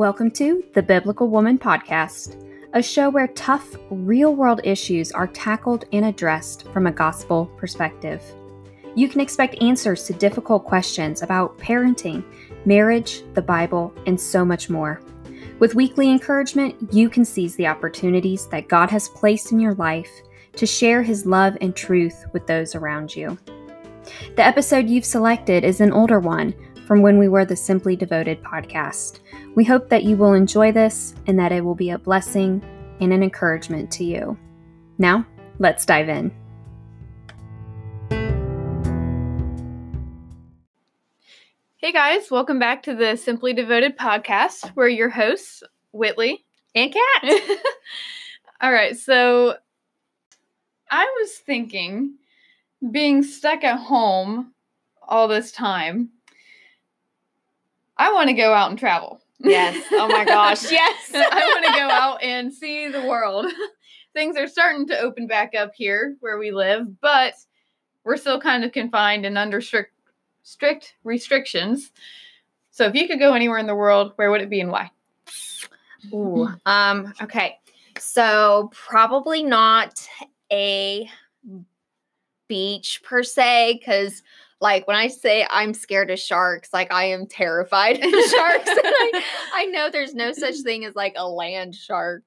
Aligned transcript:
Welcome 0.00 0.30
to 0.30 0.64
the 0.72 0.82
Biblical 0.82 1.28
Woman 1.28 1.58
Podcast, 1.58 2.42
a 2.72 2.82
show 2.82 3.10
where 3.10 3.28
tough, 3.28 3.76
real 3.90 4.34
world 4.34 4.62
issues 4.64 5.12
are 5.12 5.26
tackled 5.26 5.84
and 5.92 6.06
addressed 6.06 6.66
from 6.68 6.86
a 6.86 6.90
gospel 6.90 7.52
perspective. 7.58 8.22
You 8.94 9.10
can 9.10 9.20
expect 9.20 9.60
answers 9.60 10.04
to 10.04 10.14
difficult 10.14 10.64
questions 10.64 11.20
about 11.20 11.58
parenting, 11.58 12.24
marriage, 12.64 13.24
the 13.34 13.42
Bible, 13.42 13.92
and 14.06 14.18
so 14.18 14.42
much 14.42 14.70
more. 14.70 15.02
With 15.58 15.74
weekly 15.74 16.10
encouragement, 16.10 16.76
you 16.94 17.10
can 17.10 17.26
seize 17.26 17.54
the 17.56 17.66
opportunities 17.66 18.46
that 18.46 18.68
God 18.68 18.88
has 18.88 19.10
placed 19.10 19.52
in 19.52 19.60
your 19.60 19.74
life 19.74 20.10
to 20.56 20.64
share 20.64 21.02
His 21.02 21.26
love 21.26 21.58
and 21.60 21.76
truth 21.76 22.24
with 22.32 22.46
those 22.46 22.74
around 22.74 23.14
you. 23.14 23.36
The 24.34 24.46
episode 24.46 24.88
you've 24.88 25.04
selected 25.04 25.62
is 25.62 25.82
an 25.82 25.92
older 25.92 26.20
one 26.20 26.54
from 26.86 27.02
when 27.02 27.18
we 27.18 27.28
were 27.28 27.44
the 27.44 27.54
Simply 27.54 27.94
Devoted 27.94 28.42
podcast. 28.42 29.20
We 29.56 29.64
hope 29.64 29.88
that 29.88 30.04
you 30.04 30.16
will 30.16 30.32
enjoy 30.34 30.70
this 30.70 31.12
and 31.26 31.36
that 31.40 31.50
it 31.50 31.64
will 31.64 31.74
be 31.74 31.90
a 31.90 31.98
blessing 31.98 32.62
and 33.00 33.12
an 33.12 33.22
encouragement 33.22 33.90
to 33.92 34.04
you. 34.04 34.38
Now, 34.96 35.26
let's 35.58 35.84
dive 35.84 36.08
in. 36.08 36.30
Hey 41.78 41.92
guys, 41.92 42.30
welcome 42.30 42.60
back 42.60 42.84
to 42.84 42.94
the 42.94 43.16
Simply 43.16 43.52
Devoted 43.52 43.98
podcast. 43.98 44.70
We're 44.76 44.88
your 44.88 45.08
hosts, 45.08 45.64
Whitley 45.90 46.44
and 46.76 46.94
Kat. 46.94 47.40
All 48.60 48.70
right, 48.70 48.96
so 48.96 49.56
I 50.88 51.04
was 51.20 51.32
thinking 51.32 52.18
being 52.88 53.24
stuck 53.24 53.64
at 53.64 53.80
home 53.80 54.52
all 55.02 55.26
this 55.26 55.50
time, 55.50 56.10
I 57.96 58.12
want 58.12 58.28
to 58.28 58.34
go 58.34 58.54
out 58.54 58.70
and 58.70 58.78
travel. 58.78 59.19
Yes. 59.42 59.86
Oh 59.92 60.08
my 60.08 60.24
gosh. 60.24 60.62
Yes. 60.70 61.12
I 61.14 61.20
want 61.20 61.66
to 61.66 61.72
go 61.72 61.88
out 61.88 62.22
and 62.22 62.52
see 62.52 62.88
the 62.88 63.02
world. 63.02 63.46
Things 64.12 64.36
are 64.36 64.48
starting 64.48 64.86
to 64.88 64.98
open 64.98 65.26
back 65.26 65.54
up 65.54 65.72
here 65.74 66.16
where 66.20 66.38
we 66.38 66.50
live, 66.50 67.00
but 67.00 67.34
we're 68.04 68.16
still 68.16 68.40
kind 68.40 68.64
of 68.64 68.72
confined 68.72 69.24
and 69.24 69.38
under 69.38 69.60
strict 69.60 69.92
strict 70.42 70.94
restrictions. 71.04 71.92
So 72.70 72.86
if 72.86 72.94
you 72.94 73.06
could 73.06 73.18
go 73.18 73.34
anywhere 73.34 73.58
in 73.58 73.66
the 73.66 73.74
world, 73.74 74.12
where 74.16 74.30
would 74.30 74.40
it 74.40 74.50
be 74.50 74.60
and 74.60 74.70
why? 74.70 74.90
Ooh. 76.12 76.48
Um, 76.66 77.12
okay. 77.22 77.58
So 77.98 78.70
probably 78.72 79.42
not 79.42 80.06
a 80.50 81.08
beach 82.48 83.02
per 83.04 83.22
se, 83.22 83.78
because 83.78 84.22
like 84.60 84.86
when 84.86 84.96
I 84.96 85.08
say 85.08 85.46
I'm 85.48 85.72
scared 85.72 86.10
of 86.10 86.18
sharks, 86.18 86.72
like 86.72 86.92
I 86.92 87.06
am 87.06 87.26
terrified 87.26 87.96
of 87.96 88.10
sharks. 88.30 88.68
I, 88.68 89.24
I, 89.54 89.66
know 89.66 89.90
there's 89.90 90.14
no 90.14 90.32
such 90.32 90.60
thing 90.60 90.84
as 90.84 90.94
like 90.94 91.14
a 91.16 91.28
land 91.28 91.74
shark, 91.74 92.24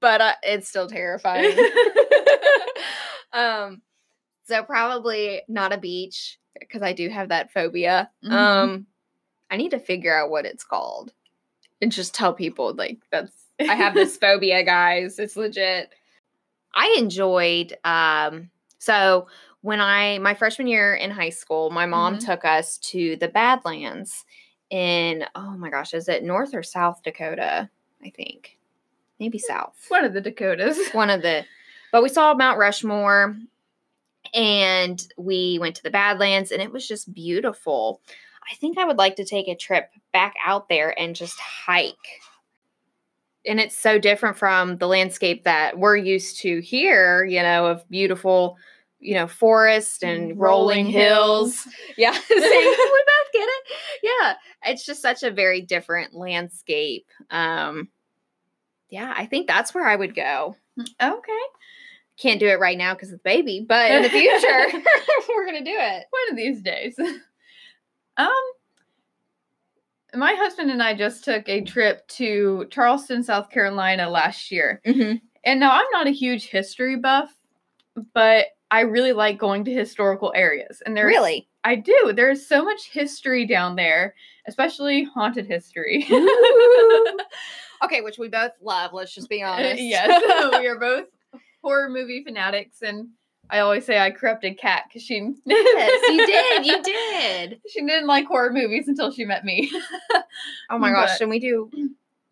but 0.00 0.20
uh, 0.20 0.34
it's 0.42 0.68
still 0.68 0.88
terrifying. 0.88 1.58
um, 3.32 3.82
so 4.44 4.62
probably 4.62 5.42
not 5.48 5.72
a 5.72 5.78
beach 5.78 6.38
because 6.58 6.82
I 6.82 6.92
do 6.92 7.08
have 7.08 7.30
that 7.30 7.52
phobia. 7.52 8.10
Mm-hmm. 8.24 8.32
Um, 8.32 8.86
I 9.50 9.56
need 9.56 9.72
to 9.72 9.78
figure 9.78 10.16
out 10.16 10.30
what 10.30 10.46
it's 10.46 10.64
called 10.64 11.12
and 11.80 11.90
just 11.90 12.14
tell 12.14 12.32
people 12.32 12.74
like 12.74 12.98
that's 13.10 13.32
I 13.60 13.74
have 13.74 13.94
this 13.94 14.16
phobia, 14.16 14.64
guys. 14.64 15.18
It's 15.18 15.36
legit. 15.36 15.90
I 16.74 16.94
enjoyed 16.98 17.76
um 17.84 18.50
so 18.78 19.26
when 19.64 19.80
I 19.80 20.18
my 20.18 20.34
freshman 20.34 20.66
year 20.66 20.94
in 20.94 21.10
high 21.10 21.30
school, 21.30 21.70
my 21.70 21.86
mom 21.86 22.16
mm-hmm. 22.16 22.26
took 22.26 22.44
us 22.44 22.76
to 22.90 23.16
the 23.16 23.28
Badlands 23.28 24.26
in 24.68 25.24
oh 25.34 25.56
my 25.56 25.70
gosh, 25.70 25.94
is 25.94 26.06
it 26.06 26.22
North 26.22 26.54
or 26.54 26.62
South 26.62 27.02
Dakota? 27.02 27.70
I 28.04 28.10
think. 28.10 28.58
Maybe 29.18 29.38
South. 29.38 29.74
One 29.88 30.04
of 30.04 30.12
the 30.12 30.20
Dakotas. 30.20 30.78
One 30.92 31.08
of 31.08 31.22
the 31.22 31.46
but 31.92 32.02
we 32.02 32.10
saw 32.10 32.34
Mount 32.34 32.58
Rushmore 32.58 33.38
and 34.34 35.02
we 35.16 35.58
went 35.58 35.76
to 35.76 35.82
the 35.82 35.90
Badlands 35.90 36.52
and 36.52 36.60
it 36.60 36.70
was 36.70 36.86
just 36.86 37.14
beautiful. 37.14 38.02
I 38.52 38.56
think 38.56 38.76
I 38.76 38.84
would 38.84 38.98
like 38.98 39.16
to 39.16 39.24
take 39.24 39.48
a 39.48 39.56
trip 39.56 39.88
back 40.12 40.34
out 40.44 40.68
there 40.68 40.94
and 41.00 41.16
just 41.16 41.40
hike. 41.40 42.20
And 43.46 43.58
it's 43.58 43.78
so 43.78 43.98
different 43.98 44.36
from 44.36 44.76
the 44.76 44.88
landscape 44.88 45.44
that 45.44 45.78
we're 45.78 45.96
used 45.96 46.40
to 46.40 46.60
here, 46.60 47.24
you 47.24 47.40
know, 47.40 47.64
of 47.64 47.88
beautiful, 47.88 48.58
you 49.04 49.14
know, 49.14 49.26
forest 49.26 50.02
and 50.02 50.38
rolling, 50.38 50.38
rolling 50.38 50.86
hills. 50.86 51.62
hills. 51.62 51.74
Yeah. 51.96 52.12
we 52.30 52.36
both 52.36 53.32
get 53.32 53.48
it. 53.48 53.64
Yeah. 54.02 54.34
It's 54.66 54.86
just 54.86 55.02
such 55.02 55.22
a 55.22 55.30
very 55.30 55.60
different 55.60 56.14
landscape. 56.14 57.06
Um 57.30 57.88
yeah, 58.88 59.12
I 59.16 59.26
think 59.26 59.46
that's 59.46 59.74
where 59.74 59.86
I 59.86 59.96
would 59.96 60.14
go. 60.14 60.56
Okay 61.02 61.42
can't 62.16 62.40
do 62.40 62.46
it 62.46 62.60
right 62.60 62.78
now 62.78 62.94
because 62.94 63.10
of 63.10 63.18
the 63.18 63.28
baby, 63.28 63.64
but 63.68 63.90
in 63.90 64.02
the 64.02 64.08
future, 64.08 64.82
we're 65.28 65.46
gonna 65.46 65.64
do 65.64 65.76
it 65.76 66.06
one 66.10 66.30
of 66.30 66.36
these 66.36 66.62
days. 66.62 66.96
Um, 68.16 68.30
my 70.14 70.34
husband 70.34 70.70
and 70.70 70.82
I 70.82 70.94
just 70.94 71.24
took 71.24 71.48
a 71.48 71.62
trip 71.62 72.06
to 72.08 72.66
Charleston, 72.70 73.22
South 73.24 73.50
Carolina 73.50 74.08
last 74.08 74.52
year, 74.52 74.80
mm-hmm. 74.86 75.16
and 75.44 75.60
now 75.60 75.72
I'm 75.72 75.90
not 75.92 76.06
a 76.06 76.12
huge 76.12 76.46
history 76.46 76.96
buff, 76.96 77.34
but 78.12 78.46
I 78.74 78.80
really 78.80 79.12
like 79.12 79.38
going 79.38 79.64
to 79.66 79.72
historical 79.72 80.32
areas. 80.34 80.82
And 80.84 80.96
there 80.96 81.06
really, 81.06 81.46
I 81.62 81.76
do. 81.76 82.12
There's 82.12 82.44
so 82.44 82.64
much 82.64 82.90
history 82.90 83.46
down 83.46 83.76
there, 83.76 84.16
especially 84.48 85.04
haunted 85.04 85.46
history. 85.46 86.04
okay, 87.84 88.00
which 88.00 88.18
we 88.18 88.26
both 88.26 88.50
love. 88.60 88.92
Let's 88.92 89.14
just 89.14 89.28
be 89.28 89.44
uh, 89.44 89.52
honest. 89.52 89.80
yes, 89.80 90.20
we 90.58 90.66
are 90.66 90.76
both 90.76 91.04
horror 91.62 91.88
movie 91.88 92.24
fanatics 92.24 92.82
and 92.82 93.10
I 93.48 93.60
always 93.60 93.86
say 93.86 94.00
I 94.00 94.10
corrupted 94.10 94.58
Kat 94.58 94.86
because 94.88 95.02
she. 95.02 95.34
yes, 95.46 96.10
you 96.10 96.26
did. 96.26 96.66
You 96.66 96.82
did. 96.82 97.60
She 97.68 97.80
didn't 97.80 98.08
like 98.08 98.26
horror 98.26 98.52
movies 98.52 98.88
until 98.88 99.12
she 99.12 99.24
met 99.24 99.44
me. 99.44 99.70
oh 100.70 100.78
my 100.78 100.90
gosh! 100.90 101.10
But, 101.12 101.20
and 101.20 101.30
we 101.30 101.38
do. 101.38 101.70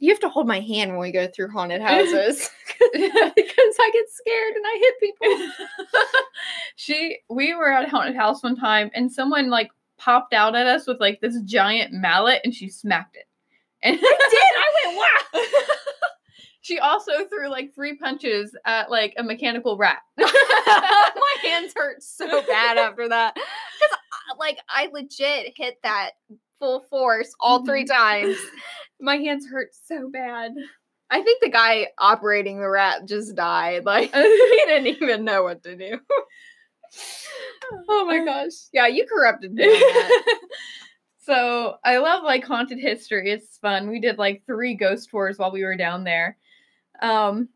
You 0.00 0.10
have 0.10 0.20
to 0.20 0.28
hold 0.28 0.48
my 0.48 0.58
hand 0.58 0.90
when 0.90 1.00
we 1.00 1.12
go 1.12 1.28
through 1.28 1.50
haunted 1.50 1.82
houses 1.82 2.50
because 3.36 3.76
I 3.80 3.90
get 3.92 4.06
scared 4.10 4.54
and 4.54 4.64
I 4.66 4.78
hit 4.78 5.00
people. 5.00 5.66
she, 6.76 7.18
we 7.30 7.54
were 7.54 7.72
at 7.72 7.86
a 7.86 7.88
haunted 7.88 8.16
house 8.16 8.42
one 8.42 8.56
time, 8.56 8.90
and 8.94 9.10
someone 9.10 9.50
like 9.50 9.70
popped 9.98 10.34
out 10.34 10.54
at 10.54 10.66
us 10.66 10.86
with 10.86 11.00
like 11.00 11.20
this 11.20 11.40
giant 11.42 11.92
mallet, 11.92 12.40
and 12.44 12.54
she 12.54 12.68
smacked 12.68 13.16
it. 13.16 13.26
And 13.84 13.96
I 13.96 14.00
did. 14.00 14.06
I 14.06 14.86
went 14.86 14.96
wow. 14.96 15.40
She 16.62 16.78
also 16.78 17.26
threw 17.28 17.48
like 17.48 17.74
three 17.74 17.96
punches 17.96 18.56
at 18.64 18.88
like 18.88 19.14
a 19.18 19.22
mechanical 19.24 19.76
rat. 19.76 19.98
My 20.16 21.36
hands 21.42 21.72
hurt 21.74 22.02
so 22.02 22.40
bad 22.46 22.78
after 22.78 23.08
that. 23.08 23.34
Because, 23.34 23.98
like, 24.38 24.58
I 24.68 24.88
legit 24.92 25.52
hit 25.56 25.78
that 25.82 26.12
full 26.60 26.80
force 26.88 27.34
all 27.40 27.64
three 27.66 27.84
mm-hmm. 27.84 28.26
times. 28.28 28.38
My 29.00 29.16
hands 29.16 29.48
hurt 29.48 29.70
so 29.74 30.08
bad. 30.08 30.52
I 31.12 31.20
think 31.20 31.42
the 31.42 31.50
guy 31.50 31.88
operating 31.98 32.58
the 32.58 32.70
rat 32.70 33.06
just 33.06 33.36
died. 33.36 33.84
Like, 33.84 34.10
he 34.14 34.62
didn't 34.66 34.86
even 35.02 35.24
know 35.26 35.42
what 35.42 35.62
to 35.64 35.76
do. 35.76 35.98
oh 37.88 38.06
my 38.06 38.24
gosh. 38.24 38.52
Yeah, 38.72 38.86
you 38.86 39.06
corrupted 39.06 39.52
me. 39.52 39.64
so 41.18 41.76
I 41.84 41.98
love 41.98 42.24
like 42.24 42.44
haunted 42.44 42.78
history. 42.78 43.30
It's 43.30 43.58
fun. 43.58 43.90
We 43.90 44.00
did 44.00 44.16
like 44.16 44.42
three 44.46 44.74
ghost 44.74 45.10
tours 45.10 45.38
while 45.38 45.52
we 45.52 45.64
were 45.64 45.76
down 45.76 46.04
there. 46.04 46.38
Um, 47.02 47.50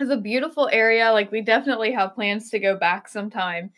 it's 0.00 0.10
a 0.10 0.16
beautiful 0.16 0.68
area. 0.72 1.12
Like 1.12 1.30
we 1.30 1.42
definitely 1.42 1.92
have 1.92 2.16
plans 2.16 2.50
to 2.50 2.58
go 2.58 2.76
back 2.76 3.08
sometime. 3.08 3.70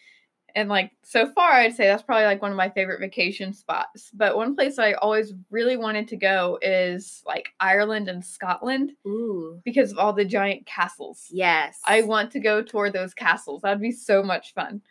And 0.54 0.68
like 0.68 0.92
so 1.02 1.30
far, 1.32 1.52
I'd 1.52 1.74
say 1.74 1.86
that's 1.86 2.02
probably 2.02 2.24
like 2.24 2.42
one 2.42 2.50
of 2.50 2.56
my 2.56 2.70
favorite 2.70 3.00
vacation 3.00 3.52
spots. 3.52 4.10
But 4.12 4.36
one 4.36 4.54
place 4.54 4.78
I 4.78 4.92
always 4.94 5.32
really 5.50 5.76
wanted 5.76 6.08
to 6.08 6.16
go 6.16 6.58
is 6.62 7.22
like 7.26 7.50
Ireland 7.60 8.08
and 8.08 8.24
Scotland. 8.24 8.92
Ooh. 9.06 9.60
Because 9.64 9.92
of 9.92 9.98
all 9.98 10.12
the 10.12 10.24
giant 10.24 10.66
castles. 10.66 11.26
Yes. 11.30 11.80
I 11.84 12.02
want 12.02 12.32
to 12.32 12.40
go 12.40 12.62
tour 12.62 12.90
those 12.90 13.14
castles. 13.14 13.62
That'd 13.62 13.80
be 13.80 13.92
so 13.92 14.22
much 14.22 14.54
fun. 14.54 14.82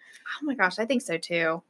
Oh 0.42 0.46
my 0.46 0.56
gosh, 0.56 0.80
I 0.80 0.86
think 0.86 1.02
so 1.02 1.18
too. 1.18 1.62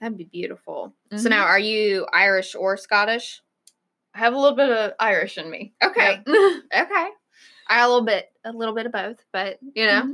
That'd 0.00 0.18
be 0.18 0.24
beautiful. 0.24 0.94
Mm-hmm. 1.10 1.22
So 1.22 1.28
now 1.28 1.44
are 1.44 1.58
you 1.58 2.06
Irish 2.12 2.54
or 2.54 2.76
Scottish? 2.76 3.40
I 4.14 4.18
have 4.18 4.34
a 4.34 4.38
little 4.38 4.56
bit 4.56 4.70
of 4.70 4.92
Irish 4.98 5.38
in 5.38 5.50
me. 5.50 5.72
Okay. 5.82 6.22
okay. 6.28 7.08
I 7.68 7.84
a 7.84 7.88
little 7.88 8.04
bit, 8.04 8.30
a 8.44 8.52
little 8.52 8.74
bit 8.74 8.86
of 8.86 8.92
both, 8.92 9.22
but 9.32 9.58
you 9.74 9.86
know, 9.86 10.02
mm-hmm. 10.02 10.12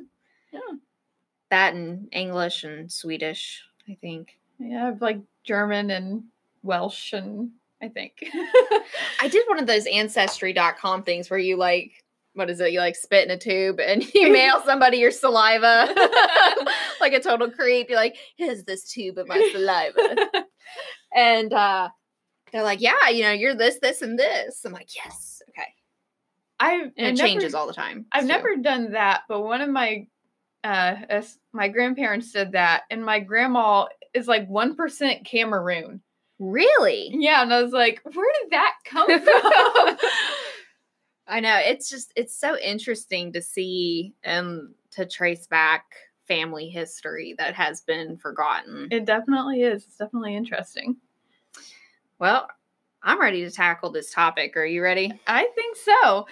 yeah, 0.53 0.61
that 1.55 1.75
and 1.75 2.09
English 2.11 2.65
and 2.65 2.91
Swedish, 2.91 3.63
I 3.89 3.97
think. 4.01 4.37
Yeah, 4.59 4.83
I 4.83 4.87
have 4.87 5.01
like 5.01 5.21
German 5.45 5.91
and 5.91 6.25
Welsh 6.65 7.13
and 7.13 7.51
I 7.81 7.89
think. 7.89 8.25
I 9.21 9.29
did 9.29 9.47
one 9.47 9.61
of 9.61 9.67
those 9.67 9.87
ancestry.com 9.87 11.05
things 11.05 11.31
where 11.31 11.39
you 11.39 11.57
like 11.57 11.93
what 12.37 12.51
is 12.51 12.59
it? 12.59 12.73
You 12.73 12.81
like 12.81 12.97
spit 12.97 13.25
in 13.25 13.31
a 13.31 13.39
tube 13.39 13.79
and 13.79 14.05
you 14.15 14.33
mail 14.33 14.61
somebody 14.67 14.97
your 14.97 15.13
saliva 15.13 15.95
like 17.01 17.13
a 17.13 17.21
total 17.21 17.49
creep. 17.49 17.89
You're 17.89 17.99
like, 17.99 18.17
here's 18.37 18.65
this 18.65 18.91
tube 18.91 19.19
of 19.19 19.29
my 19.29 19.51
saliva. 19.53 20.17
and 21.15 21.53
uh 21.53 21.89
they're 22.51 22.65
like, 22.65 22.81
yeah, 22.81 23.09
you 23.09 23.23
know, 23.23 23.33
you're 23.33 23.55
this, 23.55 23.79
this, 23.81 24.03
and 24.03 24.19
this. 24.19 24.65
I'm 24.65 24.73
like, 24.73 24.95
yes, 24.97 25.43
okay. 25.51 25.69
I 26.61 26.91
And 26.97 27.19
it 27.19 27.23
changes 27.23 27.55
all 27.55 27.67
the 27.69 27.73
time. 27.73 28.07
I've 28.13 28.23
too. 28.23 28.29
never 28.29 28.57
done 28.57 28.93
that, 28.93 29.23
but 29.29 29.43
one 29.43 29.61
of 29.61 29.71
my 29.71 30.07
uh 30.65 30.97
as 31.09 31.39
my 31.53 31.69
grandparents 31.69 32.33
did 32.33 32.53
that, 32.53 32.83
and 32.91 33.05
my 33.05 33.21
grandma 33.21 33.87
is 34.15 34.27
like 34.27 34.49
one 34.49 34.75
percent 34.75 35.25
Cameroon. 35.25 36.01
really. 36.39 37.11
Yeah, 37.13 37.43
and 37.43 37.53
I 37.53 37.63
was 37.63 37.73
like, 37.73 38.01
where 38.05 38.33
did 38.43 38.51
that 38.51 38.75
come 38.85 39.07
from? 39.07 39.99
I 41.27 41.41
know 41.41 41.57
it's 41.63 41.89
just 41.89 42.13
it's 42.17 42.37
so 42.37 42.59
interesting 42.59 43.33
to 43.33 43.41
see 43.43 44.15
and 44.23 44.75
to 44.93 45.07
trace 45.07 45.47
back 45.47 45.85
family 46.29 46.69
history 46.69 47.35
that 47.39 47.55
has 47.55 47.81
been 47.83 48.17
forgotten. 48.17 48.89
it 48.91 49.05
definitely 49.05 49.63
is. 49.63 49.85
It's 49.85 49.97
definitely 49.97 50.35
interesting. 50.37 50.97
Well, 52.19 52.49
I'm 53.03 53.21
ready 53.21 53.43
to 53.45 53.51
tackle 53.51 53.91
this 53.91 54.11
topic. 54.13 54.57
Are 54.57 54.65
you 54.65 54.83
ready? 54.83 55.13
I 55.27 55.47
think 55.55 55.77
so. 55.77 56.27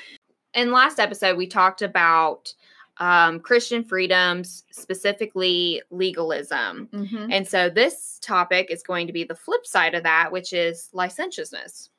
In 0.54 0.72
last 0.72 0.98
episode, 0.98 1.36
we 1.36 1.46
talked 1.46 1.82
about 1.82 2.54
um, 3.02 3.40
Christian 3.40 3.82
freedoms, 3.82 4.62
specifically 4.70 5.82
legalism. 5.90 6.88
Mhm. 6.92 7.32
And 7.32 7.48
so 7.48 7.68
this 7.68 8.20
topic 8.22 8.70
is 8.70 8.84
going 8.84 9.08
to 9.08 9.12
be 9.12 9.24
the 9.24 9.34
flip 9.34 9.66
side 9.66 9.96
of 9.96 10.04
that, 10.04 10.30
which 10.30 10.52
is 10.52 10.88
licentiousness. 10.92 11.90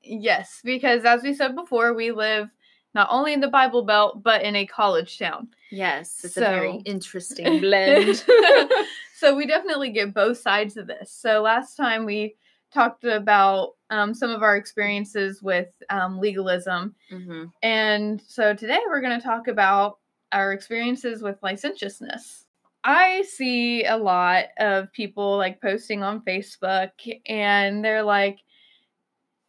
Yes, 0.00 0.60
because 0.62 1.04
as 1.04 1.24
we 1.24 1.34
said 1.34 1.56
before, 1.56 1.92
we 1.92 2.12
live 2.12 2.50
not 2.94 3.08
only 3.10 3.32
in 3.32 3.40
the 3.40 3.48
Bible 3.48 3.82
Belt 3.82 4.22
but 4.22 4.42
in 4.42 4.54
a 4.54 4.64
college 4.64 5.18
town. 5.18 5.48
Yes, 5.72 6.20
it's 6.22 6.36
a 6.36 6.40
very 6.40 6.76
interesting 6.84 7.60
blend. 7.60 8.24
so 9.16 9.34
we 9.34 9.46
definitely 9.46 9.90
get 9.90 10.14
both 10.14 10.38
sides 10.38 10.76
of 10.76 10.86
this. 10.86 11.10
So 11.10 11.42
last 11.42 11.74
time 11.74 12.04
we 12.04 12.36
talked 12.72 13.02
about 13.02 13.72
um, 13.90 14.14
some 14.14 14.30
of 14.30 14.44
our 14.44 14.56
experiences 14.56 15.42
with 15.42 15.72
um, 15.90 16.20
legalism, 16.20 16.94
hmm 17.10 17.46
and 17.60 18.22
so 18.28 18.54
today 18.54 18.78
we're 18.86 19.00
going 19.00 19.18
to 19.18 19.26
talk 19.26 19.48
about 19.48 19.98
our 20.34 20.52
experiences 20.52 21.22
with 21.22 21.42
licentiousness. 21.42 22.44
I 22.84 23.22
see 23.22 23.84
a 23.84 23.96
lot 23.96 24.46
of 24.58 24.92
people 24.92 25.38
like 25.38 25.62
posting 25.62 26.02
on 26.02 26.20
Facebook, 26.20 26.90
and 27.26 27.82
they're 27.82 28.02
like 28.02 28.40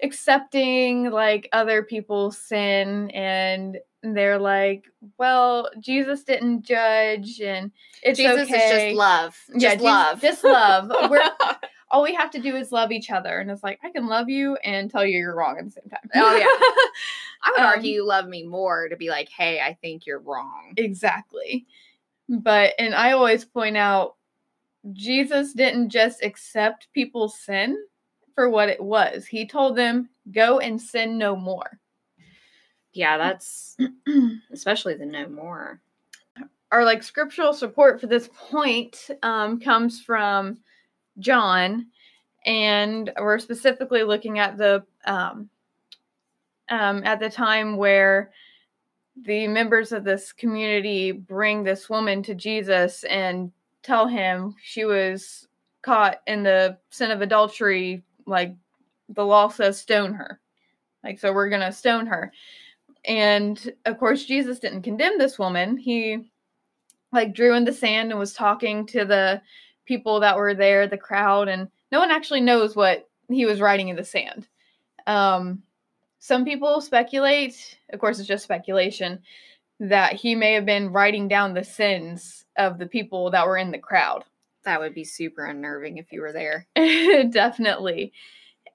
accepting 0.04 1.10
like 1.10 1.50
other 1.54 1.82
people's 1.84 2.38
sin 2.38 3.10
and 3.12 3.78
they're 4.04 4.38
like, 4.38 4.84
well, 5.18 5.70
Jesus 5.80 6.24
didn't 6.24 6.64
judge 6.64 7.40
and 7.40 7.72
it's 8.04 8.20
Jesus 8.20 8.44
okay. 8.50 8.58
is 8.58 8.92
just 8.92 8.98
love. 8.98 9.36
Just 9.58 9.82
Yeah, 9.82 9.90
love. 9.92 10.22
just 10.22 10.44
love. 10.44 10.92
We're- 11.10 11.24
All 11.92 12.02
we 12.04 12.14
have 12.16 12.32
to 12.32 12.40
do 12.40 12.56
is 12.56 12.72
love 12.72 12.92
each 12.92 13.12
other. 13.12 13.40
And 13.40 13.50
it's 13.52 13.64
like, 13.64 13.80
I 13.84 13.90
can 13.92 14.08
love 14.08 14.28
you 14.28 14.56
and 14.64 14.90
tell 14.90 15.06
you 15.06 15.20
you're 15.20 15.36
wrong 15.36 15.58
at 15.60 15.66
the 15.66 15.72
same 15.72 15.90
time. 15.90 16.10
Oh, 16.16 16.36
yeah. 16.36 16.46
I 17.44 17.52
would 17.52 17.60
Um, 17.60 17.66
argue 17.66 17.92
you 17.92 18.06
love 18.08 18.28
me 18.28 18.44
more 18.44 18.90
to 18.90 18.96
be 18.96 19.10
like, 19.10 19.30
hey, 19.30 19.62
I 19.62 19.74
think 19.82 20.06
you're 20.06 20.20
wrong. 20.20 20.74
exactly. 20.78 21.66
But, 22.28 22.74
and 22.80 22.96
I 22.96 23.12
always 23.12 23.46
point 23.46 23.78
out, 23.78 24.16
Jesus 24.94 25.54
didn't 25.54 25.90
just 25.90 26.24
accept 26.24 26.88
people's 26.94 27.40
sin 27.40 27.78
for 28.34 28.50
what 28.50 28.70
it 28.70 28.82
was. 28.84 29.26
He 29.28 29.46
told 29.46 29.76
them, 29.76 30.10
go 30.32 30.60
and 30.60 30.82
sin 30.82 31.18
no 31.18 31.36
more. 31.36 31.80
Yeah, 32.94 33.18
that's 33.18 33.78
especially 34.52 34.96
the 34.96 35.06
no 35.06 35.28
more. 35.28 35.82
our 36.72 36.84
like 36.86 37.04
scriptural 37.04 37.54
support 37.54 38.00
for 38.02 38.08
this 38.08 38.30
point 38.34 39.10
um, 39.22 39.60
comes 39.60 40.02
from 40.02 40.58
John, 41.20 41.88
and 42.46 43.12
we're 43.20 43.40
specifically 43.40 44.04
looking 44.04 44.40
at 44.40 44.58
the 44.58 44.84
um, 45.06 45.50
um, 46.70 47.04
at 47.04 47.20
the 47.20 47.30
time 47.30 47.78
where 47.78 48.32
the 49.24 49.48
members 49.48 49.92
of 49.92 50.04
this 50.04 50.34
community 50.34 51.12
bring 51.12 51.64
this 51.64 51.90
woman 51.90 52.22
to 52.24 52.36
Jesus 52.36 53.04
and 53.06 53.52
tell 53.82 54.08
him 54.08 54.56
she 54.62 54.86
was 54.86 55.48
caught 55.82 56.22
in 56.28 56.44
the 56.44 56.78
sin 56.90 57.12
of 57.12 57.22
adultery. 57.22 58.04
Like 58.26 58.56
the 59.10 59.26
law 59.26 59.50
says, 59.50 59.80
stone 59.80 60.14
her. 60.14 60.40
Like 61.04 61.20
so, 61.20 61.32
we're 61.32 61.50
gonna 61.50 61.72
stone 61.72 62.08
her. 62.08 62.32
And 63.06 63.72
of 63.86 64.00
course, 64.00 64.26
Jesus 64.26 64.60
didn't 64.60 64.82
condemn 64.82 65.18
this 65.18 65.38
woman. 65.38 65.78
He 65.78 66.32
like 67.12 67.34
drew 67.34 67.56
in 67.56 67.64
the 67.64 67.74
sand 67.74 68.10
and 68.12 68.20
was 68.20 68.34
talking 68.34 68.86
to 68.88 69.06
the 69.06 69.42
people 69.86 70.20
that 70.20 70.38
were 70.38 70.54
there, 70.54 70.88
the 70.88 70.98
crowd, 70.98 71.48
and 71.48 71.70
no 71.92 72.00
one 72.00 72.12
actually 72.12 72.42
knows 72.42 72.76
what 72.76 73.10
he 73.30 73.46
was 73.46 73.62
writing 73.62 73.90
in 73.90 73.96
the 73.96 74.04
sand. 74.04 74.48
Um, 75.08 75.64
some 76.20 76.46
people 76.46 76.82
speculate, 76.82 77.78
of 77.94 78.00
course, 78.00 78.20
it's 78.20 78.28
just 78.28 78.44
speculation, 78.44 79.20
that 79.80 80.14
he 80.14 80.36
may 80.36 80.54
have 80.54 80.66
been 80.66 80.92
writing 80.92 81.28
down 81.28 81.54
the 81.54 81.64
sins 81.64 82.46
of 82.58 82.78
the 82.78 82.88
people 82.88 83.30
that 83.32 83.46
were 83.46 83.58
in 83.58 83.72
the 83.72 83.78
crowd. 83.78 84.24
That 84.64 84.80
would 84.80 84.96
be 84.96 85.04
super 85.04 85.46
unnerving 85.46 85.98
if 85.98 86.12
you 86.12 86.22
were 86.22 86.34
there. 86.34 86.66
Definitely. 86.76 88.14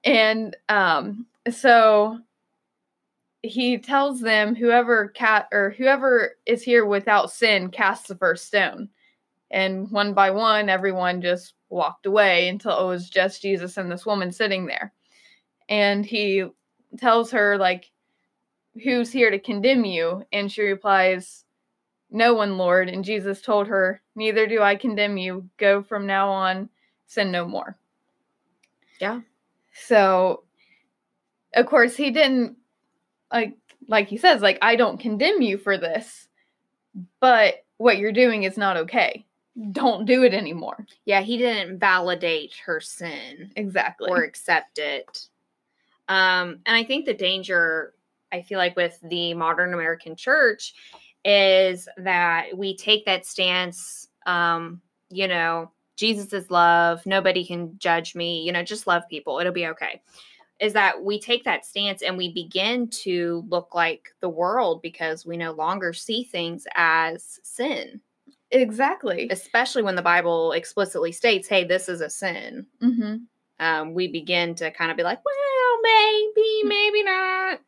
And 0.05 0.57
um, 0.69 1.27
so 1.51 2.21
he 3.43 3.79
tells 3.79 4.21
them 4.21 4.55
whoever 4.55 5.09
cat 5.09 5.49
or 5.53 5.71
whoever 5.71 6.37
is 6.47 6.63
here 6.63 6.85
without 6.85 7.33
sin 7.33 7.71
casts 7.71 8.09
the 8.09 8.15
first 8.15 8.47
stone. 8.47 8.91
And 9.51 9.91
one 9.91 10.15
by 10.15 10.31
one, 10.31 10.69
everyone 10.69 11.23
just 11.23 11.55
walked 11.69 12.07
away 12.07 12.49
until 12.49 12.79
it 12.81 12.87
was 12.87 13.11
just 13.11 13.43
Jesus 13.43 13.77
and 13.77 13.91
this 13.91 14.07
woman 14.07 14.33
sitting 14.33 14.67
there. 14.67 14.93
And 15.69 16.05
he 16.05 16.45
tells 16.99 17.31
her, 17.33 17.57
like, 17.59 17.91
who's 18.83 19.11
here 19.11 19.31
to 19.31 19.39
condemn 19.39 19.85
you? 19.85 20.25
And 20.33 20.51
she 20.51 20.63
replies, 20.63 21.45
No 22.11 22.35
one, 22.35 22.59
Lord. 22.59 22.89
And 22.89 23.05
Jesus 23.05 23.41
told 23.41 23.69
her, 23.69 24.03
Neither 24.15 24.47
do 24.47 24.63
I 24.63 24.77
condemn 24.77 25.17
you. 25.17 25.49
Go 25.57 25.83
from 25.83 26.07
now 26.07 26.31
on, 26.31 26.69
sin 27.07 27.31
no 27.31 27.47
more. 27.47 27.77
Yeah. 29.01 29.21
So, 29.73 30.45
of 31.55 31.67
course, 31.67 31.97
he 31.97 32.11
didn't 32.11 32.57
like 33.33 33.57
like 33.89 34.09
he 34.09 34.17
says 34.17 34.43
like 34.43 34.59
I 34.63 34.77
don't 34.77 35.01
condemn 35.01 35.43
you 35.43 35.59
for 35.59 35.79
this, 35.79 36.29
but 37.21 37.65
what 37.77 37.99
you're 37.99 38.13
doing 38.13 38.43
is 38.43 38.57
not 38.57 38.77
okay. 38.77 39.25
Don't 39.73 40.07
do 40.07 40.23
it 40.23 40.33
anymore. 40.33 40.87
Yeah, 41.05 41.21
he 41.21 41.37
didn't 41.37 41.79
validate 41.79 42.55
her 42.65 42.81
sin 42.81 43.53
Exactly. 43.57 44.11
or 44.11 44.23
accept 44.23 44.79
it. 44.79 45.29
Um, 46.09 46.61
and 46.67 46.77
I 46.77 46.85
think 46.85 47.05
the 47.05 47.15
danger, 47.15 47.95
I 48.33 48.43
feel 48.43 48.59
like, 48.59 48.77
with 48.77 48.99
the 49.03 49.35
modern 49.35 49.75
American 49.75 50.17
church 50.17 50.75
is 51.25 51.89
that 51.99 52.47
we 52.57 52.77
take 52.77 53.05
that 53.05 53.27
stance, 53.27 54.09
um, 54.27 54.81
you 55.11 55.29
know, 55.29 55.71
Jesus 55.97 56.33
is 56.33 56.51
love, 56.51 57.05
nobody 57.05 57.45
can 57.45 57.79
judge 57.79 58.15
me, 58.15 58.43
you 58.43 58.53
know, 58.53 58.63
just 58.63 58.87
love 58.87 59.03
people, 59.11 59.39
it'll 59.39 59.53
be 59.53 59.67
okay. 59.67 60.01
Is 60.59 60.73
that 60.73 61.03
we 61.03 61.21
take 61.21 61.45
that 61.45 61.67
stance 61.67 62.03
and 62.03 62.17
we 62.17 62.33
begin 62.33 62.89
to 62.89 63.45
look 63.49 63.75
like 63.75 64.09
the 64.21 64.29
world 64.29 64.83
because 64.83 65.27
we 65.27 65.37
no 65.37 65.53
longer 65.53 65.93
see 65.93 66.25
things 66.25 66.67
as 66.75 67.39
sin, 67.43 68.01
exactly. 68.51 69.29
especially 69.31 69.83
when 69.83 69.95
the 69.97 70.03
Bible 70.03 70.53
explicitly 70.53 71.13
states, 71.13 71.49
hey, 71.49 71.65
this 71.65 71.89
is 71.89 72.01
a 72.01 72.11
sin 72.11 72.67
hmm 72.81 73.17
um, 73.61 73.93
we 73.93 74.09
begin 74.09 74.55
to 74.55 74.71
kind 74.71 74.91
of 74.91 74.97
be 74.97 75.03
like, 75.03 75.21
well, 75.23 75.81
maybe, 75.83 76.63
maybe 76.65 77.03
not. 77.03 77.61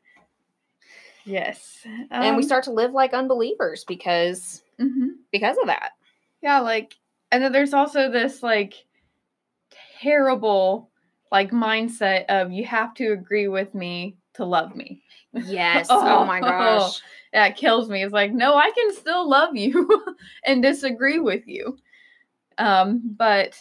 Yes. 1.25 1.87
and 2.11 2.37
we 2.37 2.43
Um, 2.43 2.47
start 2.47 2.65
to 2.65 2.73
live 2.73 2.93
like 2.93 3.13
unbelievers 3.13 3.85
because 3.85 4.63
mhm. 4.81 5.11
because 5.31 5.57
of 5.59 5.67
that. 5.67 5.91
Yeah, 6.41 6.61
like, 6.61 6.95
and 7.31 7.45
then 7.45 7.53
there's 7.53 7.75
also 7.75 8.11
this 8.11 8.43
like 8.43 8.75
terrible 10.01 10.91
like 11.31 11.51
mindset 11.51 12.25
of 12.29 12.53
you 12.53 12.65
have 12.65 12.95
to 12.95 13.13
agree 13.13 13.49
with 13.49 13.75
me 13.75 14.17
to 14.35 14.45
love 14.45 14.75
me. 14.77 15.03
Yes. 15.33 15.87
oh 15.91 16.25
my 16.25 16.39
Oh. 16.41 16.43
gosh. 16.43 17.01
That 17.33 17.57
kills 17.57 17.89
me. 17.89 18.05
It's 18.05 18.13
like, 18.13 18.31
no, 18.33 18.55
I 18.57 18.71
can 18.73 18.93
still 18.95 19.27
love 19.27 19.57
you 19.57 19.89
and 20.45 20.63
disagree 20.63 21.19
with 21.19 21.49
you. 21.49 21.79
Um, 22.59 23.01
but 23.17 23.57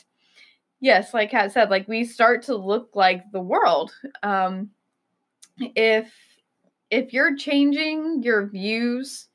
yes, 0.81 1.13
like 1.13 1.31
Kat 1.31 1.53
said, 1.53 1.69
like 1.69 1.87
we 1.87 2.03
start 2.03 2.41
to 2.43 2.55
look 2.57 2.89
like 2.95 3.23
the 3.31 3.39
world. 3.39 3.93
Um, 4.23 4.71
if 5.57 6.11
if 6.89 7.13
you're 7.13 7.37
changing 7.37 8.21
your 8.23 8.47
views 8.47 9.27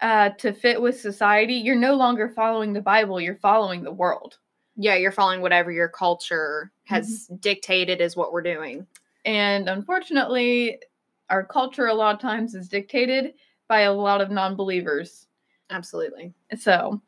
uh, 0.00 0.30
to 0.30 0.52
fit 0.52 0.82
with 0.82 0.98
society, 1.00 1.54
you're 1.54 1.76
no 1.76 1.94
longer 1.94 2.28
following 2.28 2.72
the 2.72 2.80
Bible. 2.80 3.20
You're 3.20 3.36
following 3.36 3.84
the 3.84 3.92
world. 3.92 4.38
Yeah, 4.74 4.96
you're 4.96 5.12
following 5.12 5.42
whatever 5.42 5.70
your 5.70 5.88
culture 5.88 6.72
has 6.86 7.28
dictated 7.38 8.00
is 8.00 8.16
what 8.16 8.32
we're 8.32 8.42
doing. 8.42 8.84
And 9.24 9.68
unfortunately, 9.68 10.78
our 11.30 11.44
culture 11.44 11.86
a 11.86 11.94
lot 11.94 12.14
of 12.14 12.20
times 12.20 12.54
is 12.54 12.68
dictated 12.68 13.34
by 13.68 13.80
a 13.80 13.92
lot 13.92 14.20
of 14.20 14.30
non-believers. 14.30 15.26
Absolutely. 15.70 16.32
So, 16.58 17.00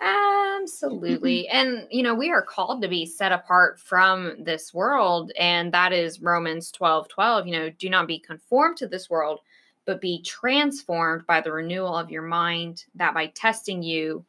Absolutely. 0.00 1.48
and, 1.48 1.86
you 1.90 2.02
know, 2.02 2.14
we 2.14 2.30
are 2.30 2.42
called 2.42 2.82
to 2.82 2.88
be 2.88 3.06
set 3.06 3.32
apart 3.32 3.80
from 3.80 4.34
this 4.38 4.74
world. 4.74 5.32
And 5.38 5.72
that 5.72 5.92
is 5.92 6.20
Romans 6.20 6.70
12 6.70 7.08
12. 7.08 7.46
You 7.46 7.52
know, 7.58 7.70
do 7.70 7.88
not 7.88 8.06
be 8.06 8.18
conformed 8.18 8.76
to 8.78 8.86
this 8.86 9.08
world, 9.08 9.40
but 9.86 10.00
be 10.00 10.22
transformed 10.22 11.26
by 11.26 11.40
the 11.40 11.52
renewal 11.52 11.96
of 11.96 12.10
your 12.10 12.22
mind, 12.22 12.84
that 12.94 13.14
by 13.14 13.28
testing 13.28 13.82
you 13.82 14.24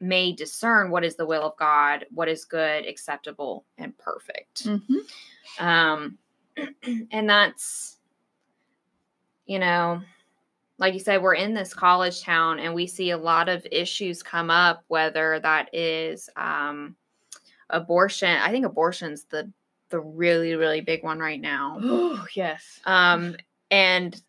may 0.00 0.32
discern 0.32 0.90
what 0.90 1.04
is 1.04 1.16
the 1.16 1.26
will 1.26 1.42
of 1.42 1.56
God, 1.56 2.06
what 2.12 2.28
is 2.28 2.44
good, 2.44 2.86
acceptable, 2.86 3.64
and 3.78 3.96
perfect. 3.98 4.64
Mm-hmm. 4.64 5.64
Um, 5.64 6.18
and 7.10 7.28
that's, 7.28 7.96
you 9.46 9.58
know, 9.58 10.02
like 10.78 10.94
you 10.94 11.00
said, 11.00 11.22
we're 11.22 11.34
in 11.34 11.54
this 11.54 11.74
college 11.74 12.22
town 12.22 12.60
and 12.60 12.74
we 12.74 12.86
see 12.86 13.10
a 13.10 13.18
lot 13.18 13.48
of 13.48 13.66
issues 13.70 14.22
come 14.22 14.50
up, 14.50 14.84
whether 14.88 15.40
that 15.40 15.74
is 15.74 16.30
um, 16.36 16.94
abortion. 17.70 18.38
I 18.40 18.50
think 18.50 18.64
abortion's 18.64 19.24
the 19.24 19.50
the 19.90 20.00
really 20.00 20.54
really 20.54 20.82
big 20.82 21.02
one 21.02 21.18
right 21.18 21.40
now. 21.40 21.78
Oh 21.82 22.26
yes. 22.34 22.80
Um, 22.84 23.36
and 23.70 24.20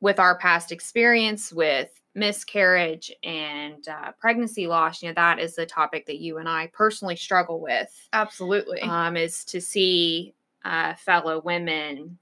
with 0.00 0.18
our 0.18 0.38
past 0.38 0.72
experience 0.72 1.52
with 1.52 1.99
miscarriage 2.14 3.12
and 3.22 3.86
uh, 3.88 4.12
pregnancy 4.18 4.66
loss, 4.66 5.02
you 5.02 5.08
know 5.08 5.14
that 5.14 5.38
is 5.38 5.54
the 5.54 5.66
topic 5.66 6.06
that 6.06 6.18
you 6.18 6.38
and 6.38 6.48
I 6.48 6.68
personally 6.72 7.16
struggle 7.16 7.60
with. 7.60 8.08
Absolutely. 8.12 8.80
Um, 8.80 9.16
is 9.16 9.44
to 9.46 9.60
see 9.60 10.34
uh, 10.64 10.94
fellow 10.94 11.40
women 11.44 12.18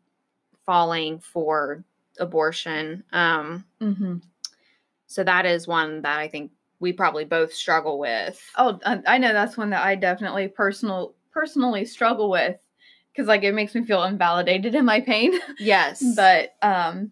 falling 0.65 1.19
for 1.19 1.85
abortion. 2.21 3.03
Um, 3.13 3.65
mm-hmm. 3.81 4.17
so 5.07 5.25
that 5.25 5.47
is 5.47 5.67
one 5.67 6.03
that 6.03 6.19
I 6.19 6.29
think 6.29 6.53
we 6.81 6.93
probably 6.93 7.25
both 7.25 7.53
struggle 7.53 7.99
with. 7.99 8.41
Oh, 8.57 8.79
I 8.85 9.19
know 9.19 9.33
that's 9.33 9.57
one 9.57 9.71
that 9.71 9.85
I 9.85 9.95
definitely 9.95 10.49
personal 10.49 11.15
personally 11.33 11.85
struggle 11.85 12.31
with 12.31 12.57
because 13.13 13.29
like 13.29 13.43
it 13.43 13.55
makes 13.55 13.75
me 13.75 13.85
feel 13.85 14.05
invalidated 14.05 14.75
in 14.75 14.85
my 14.85 15.01
pain. 15.01 15.39
Yes, 15.59 16.05
but 16.15 16.55
um, 16.63 17.11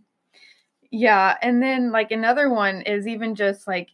yeah, 0.90 1.36
and 1.42 1.62
then 1.62 1.90
like 1.92 2.10
another 2.10 2.48
one 2.48 2.82
is 2.82 3.06
even 3.06 3.34
just 3.34 3.66
like 3.66 3.90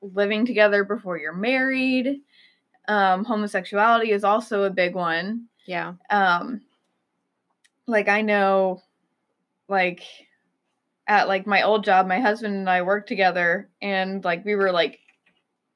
living 0.00 0.46
together 0.46 0.84
before 0.84 1.18
you're 1.18 1.32
married. 1.32 2.20
Um, 2.88 3.24
homosexuality 3.24 4.10
is 4.10 4.24
also 4.24 4.64
a 4.64 4.70
big 4.70 4.94
one. 4.94 5.46
yeah, 5.66 5.94
um 6.10 6.62
like 7.86 8.08
i 8.08 8.22
know 8.22 8.80
like 9.68 10.02
at 11.06 11.28
like 11.28 11.46
my 11.46 11.62
old 11.62 11.84
job 11.84 12.06
my 12.06 12.20
husband 12.20 12.54
and 12.54 12.70
i 12.70 12.82
worked 12.82 13.08
together 13.08 13.68
and 13.80 14.24
like 14.24 14.44
we 14.44 14.54
were 14.54 14.70
like 14.70 15.00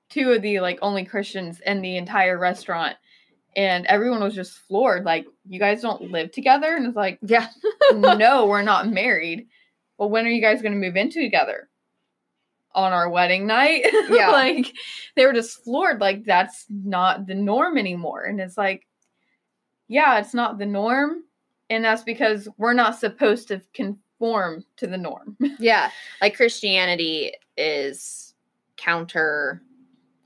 two 0.09 0.31
of 0.31 0.43
the 0.43 0.61
like 0.61 0.79
only 0.83 1.05
christians 1.05 1.61
in 1.67 1.83
the 1.83 1.97
entire 1.97 2.39
restaurant 2.39 2.97
and 3.57 3.87
everyone 3.87 4.23
was 4.23 4.35
just 4.35 4.53
floored 4.53 5.05
like 5.05 5.27
you 5.49 5.59
guys 5.59 5.81
don't 5.83 6.11
live 6.13 6.31
together 6.31 6.77
and 6.77 6.87
it's 6.87 6.97
like 6.97 7.19
yeah, 7.23 7.49
no 7.95 8.47
we're 8.47 8.63
not 8.63 8.89
married 8.89 9.47
well 9.99 10.09
when 10.11 10.27
are 10.27 10.31
you 10.31 10.41
guys 10.43 10.63
going 10.63 10.73
to 10.73 10.79
move 10.79 10.97
in 10.97 11.11
together 11.11 11.69
on 12.75 12.93
our 12.93 13.09
wedding 13.09 13.47
night 13.47 13.85
Yeah. 14.11 14.31
like 14.31 14.75
they 15.17 15.25
were 15.25 15.33
just 15.33 15.65
floored 15.65 16.01
like 16.01 16.25
that's 16.25 16.67
not 16.71 17.27
the 17.27 17.35
norm 17.35 17.79
anymore 17.79 18.25
and 18.25 18.41
it's 18.41 18.59
like 18.59 18.87
yeah 19.89 20.19
it's 20.19 20.35
not 20.35 20.59
the 20.59 20.67
norm 20.67 21.23
and 21.71 21.85
that's 21.85 22.03
because 22.03 22.49
we're 22.59 22.75
not 22.75 22.99
supposed 22.99 23.49
to 23.49 23.61
conform 23.75 24.65
to 24.77 24.87
the 24.87 24.99
norm 24.99 25.37
yeah. 25.59 25.91
Like 26.21 26.37
Christianity 26.37 27.33
is 27.57 28.35
counter 28.77 29.63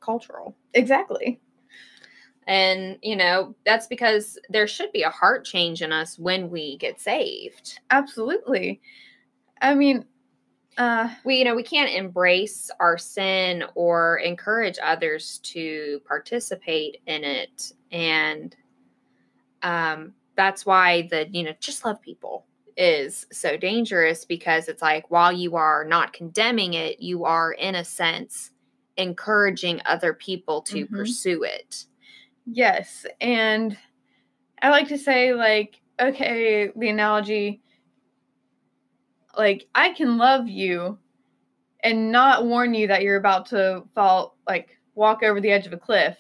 cultural. 0.01 0.57
exactly 0.75 1.39
And, 2.51 2.99
you 3.03 3.17
know, 3.17 3.55
that's 3.65 3.87
because 3.87 4.39
there 4.51 4.67
should 4.67 4.93
be 4.93 5.03
a 5.05 5.11
heart 5.11 5.45
change 5.45 5.83
in 5.83 5.93
us 5.93 6.19
when 6.19 6.51
we 6.51 6.77
get 6.79 7.01
saved. 7.01 7.79
absolutely 7.91 8.81
i 9.63 9.75
mean 9.75 10.05
uh 10.79 11.09
We, 11.25 11.37
you 11.39 11.45
know, 11.45 11.55
we 11.57 11.63
can't 11.63 11.91
embrace 11.91 12.71
our 12.81 12.97
sin 12.99 13.65
or 13.75 14.19
encourage 14.19 14.79
others 14.83 15.39
to 15.53 16.01
participate 16.07 16.99
in 17.07 17.25
it. 17.25 17.73
And 17.93 18.57
um, 19.63 20.15
that's 20.37 20.65
why 20.65 21.09
the, 21.11 21.29
you 21.31 21.43
know, 21.43 21.53
just 21.61 21.85
love 21.85 22.01
people 22.01 22.47
is 22.77 23.27
so 23.33 23.57
dangerous 23.57 24.25
because 24.25 24.69
it's 24.69 24.81
like 24.83 25.11
while 25.11 25.33
you 25.33 25.57
are 25.57 25.85
not 25.85 26.13
condemning 26.13 26.75
it, 26.75 27.01
you 27.01 27.25
are, 27.25 27.53
in 27.53 27.75
a 27.75 27.85
sense, 27.85 28.53
encouraging 28.97 29.83
other 29.85 30.15
people 30.15 30.63
to 30.63 30.87
Mhm. 30.87 30.97
pursue 30.97 31.43
it. 31.43 31.85
Yes, 32.53 33.07
and 33.21 33.79
I 34.63 34.71
like 34.71 34.89
to 34.89 34.99
say 34.99 35.35
like 35.35 35.81
okay, 36.01 36.71
the 36.77 36.89
analogy 36.89 37.63
like 39.37 39.69
I 39.75 39.91
can 39.91 40.19
love 40.19 40.49
you 40.49 40.99
and 41.85 42.13
not 42.13 42.45
warn 42.47 42.75
you 42.75 42.89
that 42.89 43.03
you're 43.03 43.17
about 43.17 43.47
to 43.47 43.85
fall 43.95 44.37
like 44.49 44.79
walk 44.95 45.23
over 45.23 45.41
the 45.41 45.51
edge 45.53 45.67
of 45.67 45.73
a 45.73 45.79
cliff. 45.79 46.19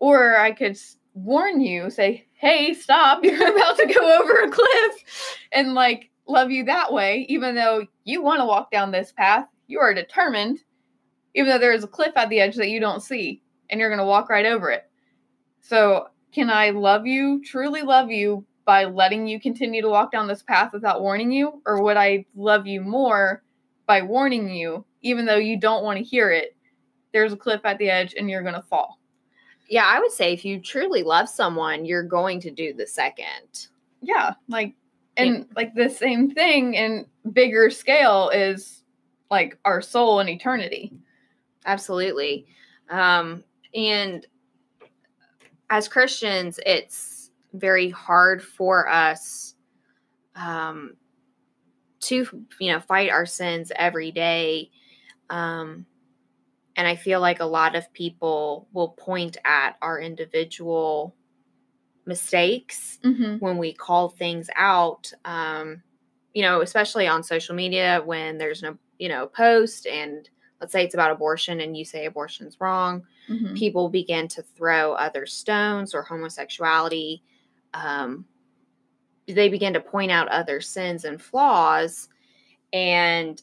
Or 0.00 0.38
I 0.38 0.52
could 0.52 0.78
warn 1.14 1.60
you, 1.60 1.90
say, 1.90 2.26
"Hey, 2.34 2.74
stop. 2.74 3.24
You're 3.24 3.56
about 3.56 3.76
to 3.78 3.86
go 3.86 4.20
over 4.20 4.42
a 4.42 4.50
cliff." 4.50 5.38
And 5.52 5.74
like 5.74 6.10
love 6.26 6.50
you 6.50 6.64
that 6.64 6.92
way 6.92 7.26
even 7.28 7.54
though 7.54 7.86
you 8.04 8.22
want 8.22 8.40
to 8.40 8.46
walk 8.46 8.70
down 8.70 8.92
this 8.92 9.12
path. 9.12 9.46
You 9.66 9.80
are 9.80 9.94
determined 9.94 10.60
even 11.34 11.50
though 11.50 11.58
there 11.58 11.72
is 11.72 11.84
a 11.84 11.88
cliff 11.88 12.12
at 12.16 12.30
the 12.30 12.40
edge 12.40 12.56
that 12.56 12.70
you 12.70 12.80
don't 12.80 13.02
see 13.02 13.42
and 13.70 13.80
you're 13.80 13.90
going 13.90 13.98
to 13.98 14.04
walk 14.04 14.30
right 14.30 14.46
over 14.46 14.70
it. 14.70 14.87
So, 15.60 16.08
can 16.32 16.50
I 16.50 16.70
love 16.70 17.06
you, 17.06 17.42
truly 17.44 17.82
love 17.82 18.10
you, 18.10 18.44
by 18.68 18.84
letting 18.84 19.26
you 19.26 19.40
continue 19.40 19.80
to 19.80 19.88
walk 19.88 20.12
down 20.12 20.28
this 20.28 20.42
path 20.42 20.74
without 20.74 21.00
warning 21.00 21.32
you? 21.32 21.62
Or 21.64 21.82
would 21.82 21.96
I 21.96 22.26
love 22.36 22.66
you 22.66 22.82
more 22.82 23.42
by 23.86 24.02
warning 24.02 24.50
you, 24.50 24.84
even 25.00 25.24
though 25.24 25.36
you 25.36 25.58
don't 25.58 25.84
want 25.84 25.96
to 25.96 26.04
hear 26.04 26.30
it? 26.30 26.54
There's 27.14 27.32
a 27.32 27.36
cliff 27.36 27.62
at 27.64 27.78
the 27.78 27.88
edge 27.88 28.14
and 28.18 28.28
you're 28.28 28.42
going 28.42 28.54
to 28.54 28.60
fall. 28.60 29.00
Yeah, 29.70 29.86
I 29.86 29.98
would 29.98 30.12
say 30.12 30.34
if 30.34 30.44
you 30.44 30.60
truly 30.60 31.02
love 31.02 31.30
someone, 31.30 31.86
you're 31.86 32.02
going 32.02 32.40
to 32.42 32.50
do 32.50 32.74
the 32.74 32.86
second. 32.86 33.68
Yeah. 34.02 34.34
Like, 34.48 34.74
and 35.16 35.46
like 35.56 35.74
the 35.74 35.88
same 35.88 36.30
thing 36.30 36.74
in 36.74 37.06
bigger 37.32 37.70
scale 37.70 38.28
is 38.28 38.82
like 39.30 39.58
our 39.64 39.80
soul 39.80 40.20
and 40.20 40.28
eternity. 40.28 40.92
Absolutely. 41.64 42.46
Um, 42.90 43.44
and 43.74 44.26
as 45.70 45.88
Christians, 45.88 46.58
it's 46.64 47.30
very 47.52 47.90
hard 47.90 48.42
for 48.42 48.88
us 48.88 49.54
um, 50.36 50.94
to, 52.00 52.26
you 52.60 52.72
know, 52.72 52.80
fight 52.80 53.10
our 53.10 53.26
sins 53.26 53.72
every 53.74 54.12
day. 54.12 54.70
Um, 55.30 55.86
and 56.76 56.86
I 56.86 56.94
feel 56.94 57.20
like 57.20 57.40
a 57.40 57.44
lot 57.44 57.74
of 57.74 57.92
people 57.92 58.68
will 58.72 58.90
point 58.90 59.36
at 59.44 59.76
our 59.82 60.00
individual 60.00 61.14
mistakes 62.06 62.98
Mm-hmm. 63.04 63.36
when 63.36 63.58
we 63.58 63.72
call 63.72 64.08
things 64.08 64.48
out 64.56 65.12
um 65.24 65.82
you 66.32 66.42
know 66.42 66.62
especially 66.62 67.06
on 67.06 67.22
social 67.22 67.54
media 67.54 68.02
when 68.04 68.38
there's 68.38 68.62
no 68.62 68.76
you 68.98 69.08
know 69.08 69.26
post 69.26 69.86
and 69.86 70.28
let's 70.60 70.72
say 70.72 70.82
it's 70.84 70.94
about 70.94 71.10
abortion 71.12 71.60
and 71.60 71.76
you 71.76 71.84
say 71.84 72.06
abortion's 72.06 72.56
wrong 72.60 73.04
Mm-hmm. 73.28 73.54
people 73.54 73.88
begin 73.88 74.26
to 74.28 74.42
throw 74.42 74.92
other 74.94 75.26
stones 75.26 75.94
or 75.94 76.02
homosexuality 76.02 77.22
um 77.74 78.24
they 79.26 79.48
begin 79.50 79.74
to 79.74 79.80
point 79.80 80.10
out 80.10 80.28
other 80.28 80.60
sins 80.60 81.04
and 81.04 81.20
flaws 81.20 82.08
and 82.72 83.42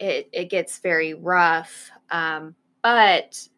it 0.00 0.28
it 0.32 0.50
gets 0.50 0.78
very 0.80 1.14
rough 1.14 1.90
um 2.10 2.54
but 2.82 3.48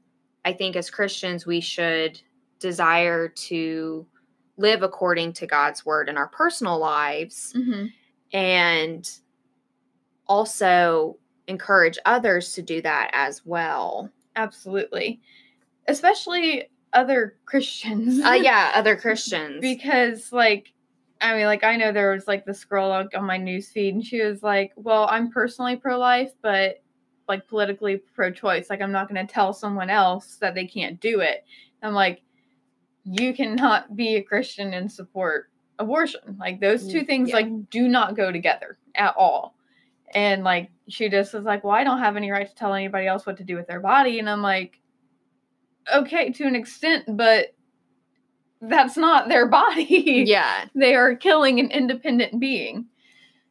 i 0.44 0.52
think 0.52 0.76
as 0.76 0.90
christians 0.90 1.46
we 1.46 1.60
should 1.60 2.20
desire 2.60 3.28
to 3.28 4.06
live 4.56 4.82
according 4.82 5.32
to 5.32 5.46
God's 5.46 5.86
word 5.86 6.08
in 6.08 6.16
our 6.16 6.26
personal 6.28 6.78
lives 6.78 7.54
Mm-hmm. 7.56 7.86
and 8.36 9.10
also 10.26 11.16
encourage 11.46 11.98
others 12.04 12.52
to 12.52 12.62
do 12.62 12.82
that 12.82 13.10
as 13.12 13.46
well. 13.46 14.10
Absolutely. 14.38 15.20
Especially 15.86 16.70
other 16.92 17.34
Christians. 17.44 18.24
Uh, 18.24 18.30
yeah, 18.40 18.72
other 18.74 18.96
Christians. 18.96 19.60
because 19.60 20.32
like 20.32 20.72
I 21.20 21.36
mean, 21.36 21.46
like 21.46 21.64
I 21.64 21.76
know 21.76 21.90
there 21.92 22.12
was 22.12 22.28
like 22.28 22.44
this 22.46 22.64
girl 22.64 22.88
like, 22.90 23.08
on 23.16 23.24
my 23.24 23.36
news 23.38 23.68
feed, 23.68 23.94
and 23.94 24.04
she 24.06 24.22
was 24.22 24.42
like, 24.42 24.72
"Well, 24.76 25.08
I'm 25.10 25.30
personally 25.30 25.74
pro-life, 25.76 26.30
but 26.42 26.80
like 27.28 27.48
politically 27.48 27.96
pro-choice. 28.14 28.70
Like 28.70 28.80
I'm 28.80 28.92
not 28.92 29.08
going 29.12 29.26
to 29.26 29.30
tell 29.32 29.52
someone 29.52 29.90
else 29.90 30.36
that 30.36 30.54
they 30.54 30.66
can't 30.66 31.00
do 31.00 31.18
it." 31.20 31.44
I'm 31.82 31.92
like, 31.92 32.22
"You 33.04 33.34
cannot 33.34 33.96
be 33.96 34.14
a 34.16 34.22
Christian 34.22 34.72
and 34.74 34.90
support 34.90 35.50
abortion. 35.80 36.36
Like 36.38 36.60
those 36.60 36.86
two 36.86 37.00
Mm, 37.02 37.06
things 37.06 37.28
yeah. 37.30 37.34
like 37.36 37.70
do 37.70 37.88
not 37.88 38.16
go 38.16 38.30
together 38.30 38.78
at 38.94 39.14
all." 39.16 39.56
And 40.18 40.42
like 40.42 40.70
she 40.88 41.08
just 41.08 41.32
was 41.32 41.44
like, 41.44 41.62
Well, 41.62 41.72
I 41.76 41.84
don't 41.84 42.00
have 42.00 42.16
any 42.16 42.28
right 42.32 42.48
to 42.48 42.54
tell 42.56 42.74
anybody 42.74 43.06
else 43.06 43.24
what 43.24 43.36
to 43.36 43.44
do 43.44 43.54
with 43.54 43.68
their 43.68 43.78
body. 43.78 44.18
And 44.18 44.28
I'm 44.28 44.42
like, 44.42 44.80
Okay, 45.94 46.32
to 46.32 46.44
an 46.44 46.56
extent, 46.56 47.04
but 47.16 47.54
that's 48.60 48.96
not 48.96 49.28
their 49.28 49.46
body. 49.60 50.24
Yeah, 50.26 50.64
They 50.74 50.96
are 50.96 51.14
killing 51.14 51.60
an 51.60 51.70
independent 51.70 52.40
being. 52.40 52.86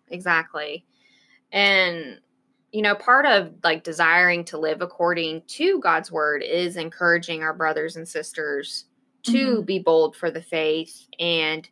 exactly. 0.10 0.86
And 1.54 2.20
you 2.74 2.82
know, 2.82 2.96
part 2.96 3.26
of 3.26 3.54
like 3.64 3.86
desiring 3.86 4.44
to 4.46 4.58
live 4.58 4.82
according 4.82 5.44
to 5.48 5.80
God's 5.80 6.12
word 6.12 6.44
is 6.44 6.76
encouraging 6.76 7.42
our 7.44 7.54
brothers 7.54 7.96
and 7.96 8.06
sisters 8.06 8.86
to 9.24 9.62
Mhm. 9.62 9.66
be 9.66 9.80
bold 9.80 10.18
for 10.18 10.30
the 10.30 10.42
faith 10.42 11.08
and 11.18 11.68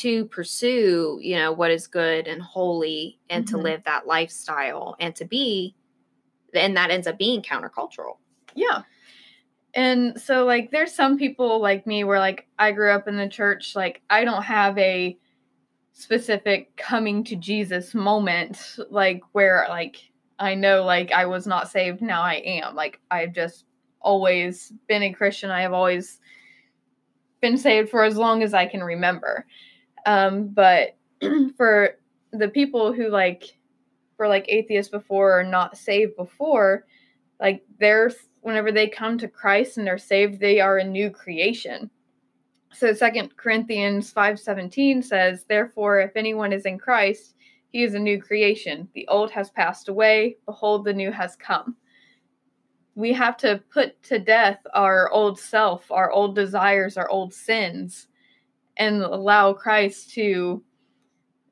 to 0.00 0.24
pursue, 0.26 1.18
you 1.22 1.36
know, 1.36 1.52
what 1.52 1.70
is 1.70 1.86
good 1.86 2.26
and 2.26 2.40
holy 2.42 3.18
and 3.30 3.46
to 3.48 3.56
Mhm. 3.56 3.62
live 3.62 3.84
that 3.84 4.06
lifestyle 4.06 4.96
and 5.00 5.14
to 5.16 5.24
be 5.24 5.74
and 6.54 6.76
that 6.76 6.90
ends 6.90 7.06
up 7.08 7.18
being 7.18 7.42
countercultural. 7.42 8.18
Yeah. 8.54 8.82
And 9.74 10.20
so 10.20 10.44
like 10.44 10.70
there's 10.70 10.94
some 10.94 11.18
people 11.18 11.60
like 11.60 11.86
me 11.86 12.04
where 12.04 12.20
like 12.20 12.46
I 12.58 12.70
grew 12.70 12.92
up 12.92 13.08
in 13.08 13.16
the 13.16 13.28
church 13.28 13.74
like 13.74 14.02
I 14.08 14.24
don't 14.24 14.44
have 14.44 14.78
a 14.78 15.18
specific 15.92 16.76
coming 16.76 17.24
to 17.24 17.36
Jesus 17.36 17.94
moment 17.94 18.76
like 18.90 19.22
where 19.32 19.66
like 19.68 19.96
I 20.38 20.54
know 20.54 20.84
like 20.84 21.10
I 21.12 21.26
was 21.26 21.46
not 21.46 21.68
saved 21.68 22.02
now 22.02 22.22
I 22.22 22.34
am 22.34 22.74
like 22.76 23.00
I've 23.10 23.32
just 23.32 23.64
always 24.00 24.72
been 24.86 25.02
a 25.02 25.12
Christian 25.12 25.50
I 25.50 25.62
have 25.62 25.72
always 25.72 26.20
been 27.40 27.56
saved 27.58 27.90
for 27.90 28.04
as 28.04 28.16
long 28.16 28.42
as 28.42 28.54
I 28.54 28.66
can 28.66 28.82
remember 28.82 29.46
um 30.06 30.48
but 30.48 30.96
for 31.56 31.96
the 32.32 32.48
people 32.48 32.92
who 32.92 33.08
like 33.08 33.56
were 34.18 34.28
like 34.28 34.46
atheists 34.48 34.90
before 34.90 35.38
or 35.38 35.44
not 35.44 35.76
saved 35.76 36.16
before 36.16 36.84
like 37.40 37.62
they're 37.78 38.10
whenever 38.44 38.70
they 38.70 38.88
come 38.88 39.16
to 39.18 39.28
Christ 39.28 39.78
and 39.78 39.86
they're 39.86 39.96
saved, 39.96 40.38
they 40.38 40.60
are 40.60 40.76
a 40.76 40.84
new 40.84 41.10
creation. 41.10 41.90
So 42.72 42.92
Second 42.92 43.36
Corinthians 43.36 44.12
5:17 44.12 45.02
says, 45.02 45.44
"Therefore 45.44 46.00
if 46.00 46.16
anyone 46.16 46.52
is 46.52 46.66
in 46.66 46.78
Christ, 46.78 47.36
he 47.68 47.82
is 47.82 47.94
a 47.94 47.98
new 47.98 48.20
creation. 48.20 48.88
The 48.94 49.08
old 49.08 49.30
has 49.30 49.50
passed 49.50 49.88
away, 49.88 50.36
behold 50.44 50.84
the 50.84 50.92
new 50.92 51.10
has 51.10 51.36
come." 51.36 51.76
We 52.94 53.12
have 53.14 53.36
to 53.38 53.62
put 53.70 54.00
to 54.04 54.18
death 54.18 54.60
our 54.72 55.10
old 55.10 55.38
self, 55.38 55.90
our 55.90 56.10
old 56.12 56.34
desires, 56.34 56.96
our 56.96 57.08
old 57.08 57.34
sins 57.34 58.08
and 58.76 59.02
allow 59.02 59.52
Christ 59.52 60.10
to 60.14 60.62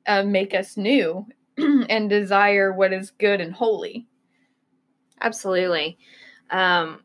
uh, 0.07 0.23
make 0.23 0.53
us 0.53 0.77
new 0.77 1.25
and 1.57 2.09
desire 2.09 2.73
what 2.73 2.93
is 2.93 3.11
good 3.11 3.41
and 3.41 3.53
holy. 3.53 4.07
Absolutely. 5.21 5.97
Um, 6.51 7.01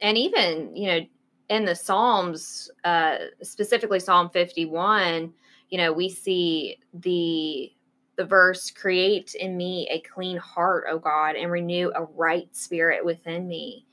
and 0.00 0.16
even, 0.16 0.74
you 0.76 0.86
know, 0.86 1.00
in 1.48 1.64
the 1.64 1.74
Psalms, 1.74 2.70
uh, 2.84 3.16
specifically 3.42 3.98
Psalm 3.98 4.30
51, 4.30 5.32
you 5.70 5.78
know, 5.78 5.92
we 5.92 6.08
see 6.08 6.78
the 6.94 7.72
the 8.16 8.24
verse 8.24 8.68
create 8.72 9.36
in 9.36 9.56
me 9.56 9.86
a 9.92 10.00
clean 10.00 10.36
heart, 10.36 10.86
O 10.90 10.98
God, 10.98 11.36
and 11.36 11.52
renew 11.52 11.92
a 11.94 12.02
right 12.02 12.48
spirit 12.54 13.04
within 13.04 13.46
me. 13.46 13.86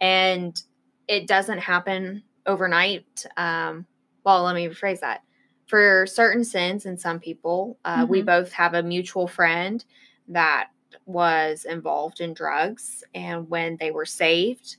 And 0.00 0.60
it 1.08 1.26
doesn't 1.26 1.58
happen 1.58 2.22
overnight. 2.46 3.26
Um, 3.36 3.84
well, 4.24 4.42
let 4.44 4.54
me 4.54 4.66
rephrase 4.68 5.00
that. 5.00 5.22
For 5.66 6.06
certain 6.06 6.44
sins 6.44 6.86
and 6.86 7.00
some 7.00 7.18
people, 7.20 7.78
uh, 7.84 8.04
we 8.08 8.22
Mhm. 8.22 8.26
both 8.26 8.52
have 8.52 8.74
a 8.74 8.82
mutual 8.82 9.26
friend 9.26 9.84
that 10.28 10.70
was 11.06 11.64
involved 11.64 12.20
in 12.20 12.34
drugs 12.34 13.02
and 13.14 13.48
when 13.50 13.76
they 13.78 13.90
were 13.90 14.06
saved 14.06 14.76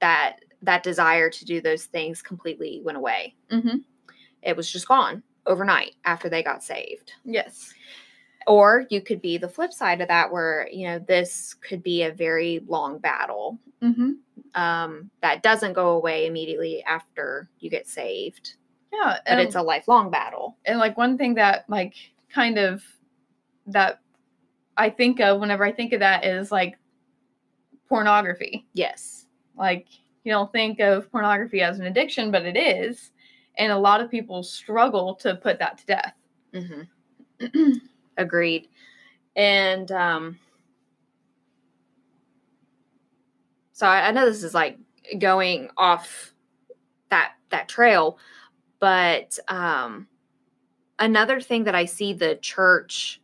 that 0.00 0.40
that 0.62 0.82
desire 0.82 1.30
to 1.30 1.44
do 1.44 1.60
those 1.60 1.86
things 1.86 2.20
completely 2.22 2.80
went 2.84 2.98
away 2.98 3.34
Mm-hmm. 3.50 3.78
it 4.42 4.56
was 4.56 4.70
just 4.70 4.86
gone 4.88 5.22
overnight 5.46 5.94
after 6.04 6.28
they 6.28 6.42
got 6.42 6.62
saved 6.62 7.12
Yes. 7.24 7.72
or 8.46 8.86
you 8.90 9.00
could 9.00 9.22
be 9.22 9.38
the 9.38 9.48
flip 9.48 9.72
side 9.72 10.00
of 10.00 10.08
that 10.08 10.30
where 10.30 10.68
you 10.70 10.86
know 10.86 10.98
this 10.98 11.54
could 11.54 11.82
be 11.82 12.02
a 12.02 12.12
very 12.12 12.60
long 12.68 12.98
battle 12.98 13.58
Mm-hmm. 13.82 14.60
um, 14.60 15.10
that 15.22 15.42
doesn't 15.42 15.72
go 15.72 15.90
away 15.90 16.26
immediately 16.26 16.84
after 16.84 17.48
you 17.58 17.70
get 17.70 17.86
saved 17.88 18.54
Yeah, 18.92 19.18
but 19.18 19.22
and, 19.26 19.40
it's 19.40 19.54
a 19.54 19.62
lifelong 19.62 20.10
battle 20.10 20.56
and 20.64 20.78
like 20.78 20.96
one 20.96 21.18
thing 21.18 21.34
that 21.34 21.68
like 21.68 21.94
kind 22.32 22.58
of 22.58 22.82
that 23.66 24.00
I 24.76 24.90
think 24.90 25.20
of 25.20 25.40
whenever 25.40 25.64
I 25.64 25.72
think 25.72 25.92
of 25.92 26.00
that 26.00 26.24
is 26.24 26.50
like 26.50 26.78
pornography. 27.88 28.66
yes 28.74 29.26
Like 29.56 29.86
you 30.24 30.32
don't 30.32 30.52
think 30.52 30.80
of 30.80 31.10
pornography 31.10 31.62
as 31.62 31.78
an 31.78 31.86
addiction, 31.86 32.30
but 32.30 32.44
it 32.44 32.56
is, 32.56 33.12
and 33.56 33.72
a 33.72 33.78
lot 33.78 34.00
of 34.00 34.10
people 34.10 34.42
struggle 34.42 35.14
to 35.16 35.36
put 35.36 35.58
that 35.58 35.78
to 35.78 35.86
death. 35.86 36.14
hmm 36.54 37.72
Agreed. 38.16 38.68
And 39.36 39.90
um 39.92 40.38
so 43.72 43.86
I, 43.86 44.08
I 44.08 44.10
know 44.10 44.26
this 44.26 44.42
is 44.42 44.54
like 44.54 44.76
going 45.18 45.70
off 45.76 46.32
that 47.10 47.34
that 47.50 47.68
trail, 47.68 48.18
but 48.80 49.38
um 49.48 50.06
another 50.98 51.40
thing 51.40 51.64
that 51.64 51.74
I 51.74 51.84
see 51.84 52.12
the 52.12 52.36
church 52.36 53.20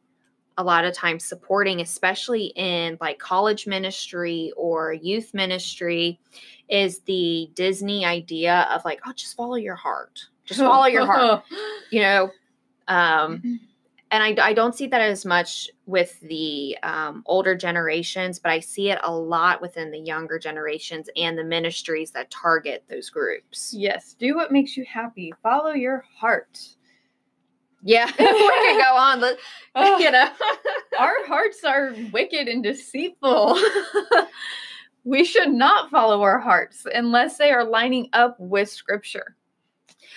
a 0.57 0.63
lot 0.63 0.85
of 0.85 0.95
times 0.95 1.25
supporting, 1.25 1.81
especially 1.81 2.47
in 2.55 2.97
like 3.01 3.19
college 3.19 3.67
ministry 3.67 4.53
or 4.57 4.93
youth 4.93 5.35
ministry, 5.35 6.21
is 6.69 7.01
the 7.01 7.51
Disney 7.55 8.05
idea 8.05 8.69
of 8.71 8.85
like, 8.85 9.01
oh, 9.07 9.13
just 9.13 9.37
follow 9.37 9.57
your 9.57 9.75
heart. 9.75 10.21
Just 10.45 10.61
follow 10.61 10.87
your 10.87 11.07
heart. 11.07 11.43
You 11.91 12.01
know, 12.01 12.31
um, 12.89 13.61
and 14.11 14.23
I, 14.23 14.49
I 14.51 14.53
don't 14.53 14.75
see 14.75 14.87
that 14.89 15.01
as 15.01 15.25
much 15.25 15.69
with 15.87 16.21
the 16.21 16.77
um, 16.83 17.23
older 17.27 17.55
generations, 17.57 18.39
but 18.39 18.53
I 18.53 18.61
see 18.61 18.91
it 18.91 18.99
a 19.03 19.13
lot 19.13 19.61
within 19.61 19.91
the 19.91 19.99
younger 19.99 20.39
generations 20.39 21.09
and 21.17 21.37
the 21.37 21.43
ministries 21.45 22.11
that 22.13 22.31
target 22.31 22.85
those 22.89 23.11
groups. 23.11 23.75
yes, 23.77 24.15
do 24.15 24.37
what 24.37 24.53
makes 24.53 24.77
you 24.77 24.85
happy. 24.85 25.33
Follow 25.43 25.73
your 25.73 26.05
heart. 26.17 26.61
Yeah, 27.83 28.07
we 28.19 28.25
can 28.25 28.79
go 28.79 28.97
on. 28.97 29.25
Ugh. 29.75 30.01
you 30.01 30.11
know, 30.11 30.29
Our 30.99 31.27
hearts 31.27 31.65
are 31.65 31.95
wicked 32.13 32.47
and 32.49 32.63
deceitful. 32.63 33.59
we 35.05 35.25
should 35.25 35.51
not 35.51 35.91
follow 35.91 36.23
our 36.23 36.39
hearts 36.39 36.87
unless 36.95 37.37
they 37.37 37.51
are 37.51 37.65
lining 37.65 38.09
up 38.13 38.37
with 38.39 38.71
scripture. 38.71 39.37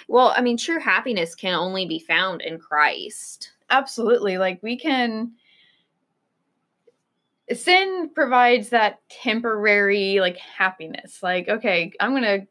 well, 0.08 0.34
I 0.36 0.42
mean, 0.42 0.56
true 0.58 0.80
happiness 0.80 1.36
can 1.36 1.56
only 1.56 1.86
be 1.86 2.00
found 2.00 2.42
in 2.42 2.58
Christ. 2.60 3.52
Absolutely. 3.70 4.38
Like 4.38 4.62
we 4.62 4.78
can 4.78 5.34
sin 7.54 8.10
provides 8.14 8.70
that 8.70 9.00
temporary 9.10 10.20
like 10.20 10.38
happiness. 10.38 11.22
Like, 11.24 11.48
okay, 11.48 11.92
I'm 12.00 12.12
going 12.12 12.24
to 12.24 12.48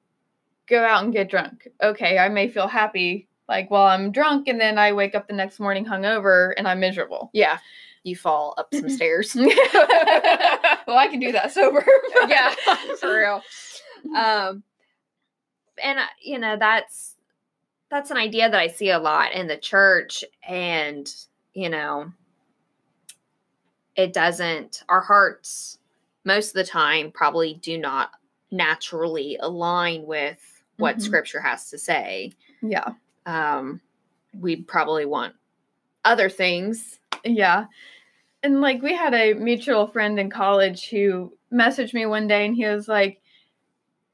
go 0.68 0.84
out 0.84 1.04
and 1.04 1.12
get 1.12 1.30
drunk. 1.30 1.68
Okay, 1.82 2.18
I 2.18 2.28
may 2.28 2.48
feel 2.48 2.68
happy 2.68 3.28
like 3.48 3.70
while 3.70 3.86
I'm 3.86 4.10
drunk 4.10 4.48
and 4.48 4.60
then 4.60 4.78
I 4.78 4.92
wake 4.92 5.14
up 5.14 5.28
the 5.28 5.34
next 5.34 5.60
morning 5.60 5.84
hungover 5.84 6.52
and 6.56 6.66
I'm 6.66 6.80
miserable. 6.80 7.30
Yeah, 7.32 7.58
you 8.02 8.16
fall 8.16 8.54
up 8.58 8.68
some 8.74 8.88
stairs. 8.88 9.34
well, 9.34 9.48
I 10.96 11.08
can 11.10 11.20
do 11.20 11.32
that 11.32 11.52
sober. 11.52 11.84
yeah, 12.28 12.54
for 12.98 13.16
real. 13.18 13.42
Um, 14.16 14.62
and 15.82 15.98
uh, 15.98 16.06
you 16.22 16.38
know 16.38 16.56
that's 16.58 17.15
that's 17.90 18.10
an 18.10 18.16
idea 18.16 18.50
that 18.50 18.58
I 18.60 18.68
see 18.68 18.90
a 18.90 18.98
lot 18.98 19.32
in 19.32 19.46
the 19.46 19.56
church, 19.56 20.24
and 20.46 21.12
you 21.54 21.68
know, 21.68 22.12
it 23.96 24.12
doesn't. 24.12 24.82
Our 24.88 25.00
hearts, 25.00 25.78
most 26.24 26.48
of 26.48 26.54
the 26.54 26.64
time, 26.64 27.10
probably 27.10 27.54
do 27.54 27.78
not 27.78 28.10
naturally 28.50 29.36
align 29.40 30.04
with 30.06 30.62
what 30.76 30.96
Mhm. 30.96 31.02
Scripture 31.02 31.40
has 31.40 31.70
to 31.70 31.78
say. 31.78 32.32
Yeah. 32.62 32.92
Um, 33.24 33.80
we 34.38 34.56
probably 34.56 35.06
want 35.06 35.34
other 36.04 36.28
things. 36.28 36.98
Yeah. 37.24 37.66
And 38.42 38.60
like 38.60 38.82
we 38.82 38.94
had 38.94 39.14
a 39.14 39.32
mutual 39.34 39.86
friend 39.86 40.20
in 40.20 40.30
college 40.30 40.88
who 40.90 41.32
messaged 41.52 41.94
me 41.94 42.06
one 42.06 42.26
day 42.28 42.44
and 42.46 42.54
he 42.54 42.66
was 42.66 42.86
like, 42.88 43.20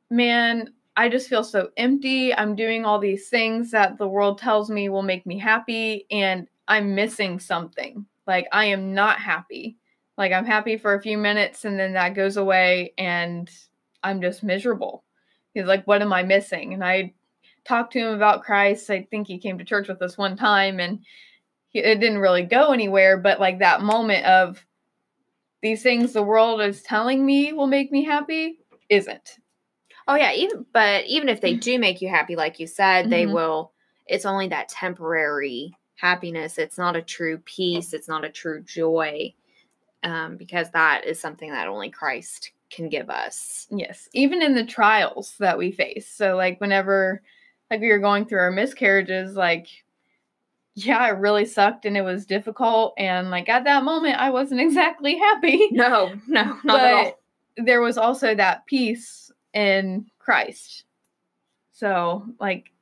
Man, 0.08 0.72
I 0.96 1.08
just 1.08 1.28
feel 1.28 1.44
so 1.44 1.70
empty. 1.76 2.34
I'm 2.34 2.54
doing 2.54 2.84
all 2.84 2.98
these 2.98 3.28
things 3.28 3.70
that 3.70 3.98
the 3.98 4.08
world 4.08 4.38
tells 4.38 4.70
me 4.70 4.88
will 4.88 5.02
make 5.02 5.24
me 5.24 5.38
happy, 5.38 6.06
and 6.10 6.48
I'm 6.68 6.94
missing 6.94 7.38
something. 7.40 8.06
Like, 8.26 8.46
I 8.52 8.66
am 8.66 8.94
not 8.94 9.18
happy. 9.18 9.78
Like, 10.18 10.32
I'm 10.32 10.44
happy 10.44 10.76
for 10.76 10.94
a 10.94 11.02
few 11.02 11.16
minutes 11.16 11.64
and 11.64 11.78
then 11.78 11.94
that 11.94 12.14
goes 12.14 12.36
away, 12.36 12.92
and 12.98 13.50
I'm 14.02 14.20
just 14.20 14.42
miserable. 14.42 15.04
He's 15.54 15.64
like, 15.64 15.86
What 15.86 16.02
am 16.02 16.12
I 16.12 16.22
missing? 16.22 16.74
And 16.74 16.84
I 16.84 17.14
talked 17.64 17.92
to 17.94 18.00
him 18.00 18.14
about 18.14 18.42
Christ. 18.42 18.90
I 18.90 19.06
think 19.10 19.26
he 19.26 19.38
came 19.38 19.58
to 19.58 19.64
church 19.64 19.88
with 19.88 20.02
us 20.02 20.18
one 20.18 20.36
time, 20.36 20.80
and 20.80 21.00
he, 21.68 21.78
it 21.78 22.00
didn't 22.00 22.18
really 22.18 22.42
go 22.42 22.72
anywhere. 22.72 23.16
But 23.16 23.40
like 23.40 23.60
that 23.60 23.82
moment 23.82 24.26
of, 24.26 24.64
these 25.62 25.82
things 25.82 26.12
the 26.12 26.22
world 26.22 26.60
is 26.60 26.82
telling 26.82 27.24
me 27.24 27.52
will 27.52 27.68
make 27.68 27.92
me 27.92 28.04
happy 28.04 28.58
isn't. 28.88 29.38
Oh 30.08 30.14
yeah, 30.16 30.32
even 30.32 30.66
but 30.72 31.06
even 31.06 31.28
if 31.28 31.40
they 31.40 31.54
do 31.54 31.78
make 31.78 32.00
you 32.02 32.08
happy, 32.08 32.36
like 32.36 32.58
you 32.58 32.66
said, 32.66 33.10
they 33.10 33.24
Mhm. 33.24 33.32
will. 33.34 33.72
It's 34.06 34.24
only 34.26 34.48
that 34.48 34.68
temporary 34.68 35.76
happiness. 35.96 36.58
It's 36.58 36.78
not 36.78 36.96
a 36.96 37.02
true 37.02 37.38
peace. 37.38 37.92
It's 37.92 38.08
not 38.08 38.24
a 38.24 38.28
true 38.30 38.62
joy, 38.62 39.32
um, 40.02 40.36
because 40.36 40.70
that 40.72 41.04
is 41.04 41.20
something 41.20 41.50
that 41.50 41.68
only 41.68 41.90
Christ 41.90 42.50
can 42.70 42.88
give 42.88 43.10
us. 43.10 43.66
Yes, 43.70 44.08
even 44.12 44.42
in 44.42 44.54
the 44.54 44.64
trials 44.66 45.36
that 45.38 45.58
we 45.58 45.70
face. 45.70 46.08
So 46.08 46.36
like 46.36 46.60
whenever 46.60 47.22
like 47.70 47.80
we 47.80 47.88
were 47.90 47.98
going 47.98 48.26
through 48.26 48.40
our 48.40 48.50
miscarriages, 48.50 49.36
like 49.36 49.68
yeah, 50.74 51.06
it 51.08 51.18
really 51.18 51.44
sucked 51.44 51.84
and 51.84 51.96
it 51.98 52.02
was 52.02 52.24
difficult 52.24 52.94
and 52.96 53.30
like 53.30 53.48
at 53.50 53.64
that 53.64 53.84
moment 53.84 54.16
I 54.18 54.30
wasn't 54.30 54.60
exactly 54.66 55.18
happy. 55.18 55.68
No, 55.70 56.14
no, 56.26 56.58
not 56.64 56.80
at 56.84 56.92
all. 56.94 57.04
but 57.56 57.64
there 57.64 57.80
was 57.82 57.98
also 57.98 58.34
that 58.34 58.64
peace 58.66 59.30
in 59.54 60.06
Christ. 60.18 60.84
So 61.72 62.24
like 62.40 62.72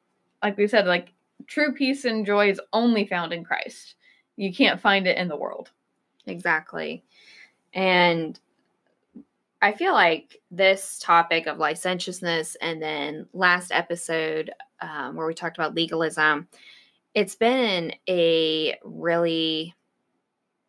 like 0.42 0.56
we 0.56 0.66
said, 0.66 0.87
like 0.87 1.12
true 1.46 1.72
peace 1.72 2.04
and 2.04 2.26
joy 2.26 2.50
is 2.50 2.61
only 2.72 3.06
found 3.06 3.33
in 3.33 3.44
Christ. 3.44 3.94
You 4.37 4.52
can't 4.52 4.80
find 4.80 5.06
it 5.06 5.18
in 5.18 5.28
the 5.28 5.37
world. 5.37 5.70
Exactly. 6.26 7.04
And 7.74 8.38
I 9.62 9.72
feel 9.72 9.92
like 9.92 10.40
this 10.50 10.98
topic 11.02 11.46
of 11.46 11.59
licentiousness 11.59 12.56
and 12.62 12.80
then 12.80 13.26
last 13.35 13.72
episode 13.72 14.50
um, 14.80 15.16
where 15.16 15.26
we 15.26 15.35
talked 15.35 15.59
about 15.59 15.74
legalism, 15.74 16.48
it's 17.14 17.35
been 17.35 17.92
a 18.09 18.78
really, 18.83 19.74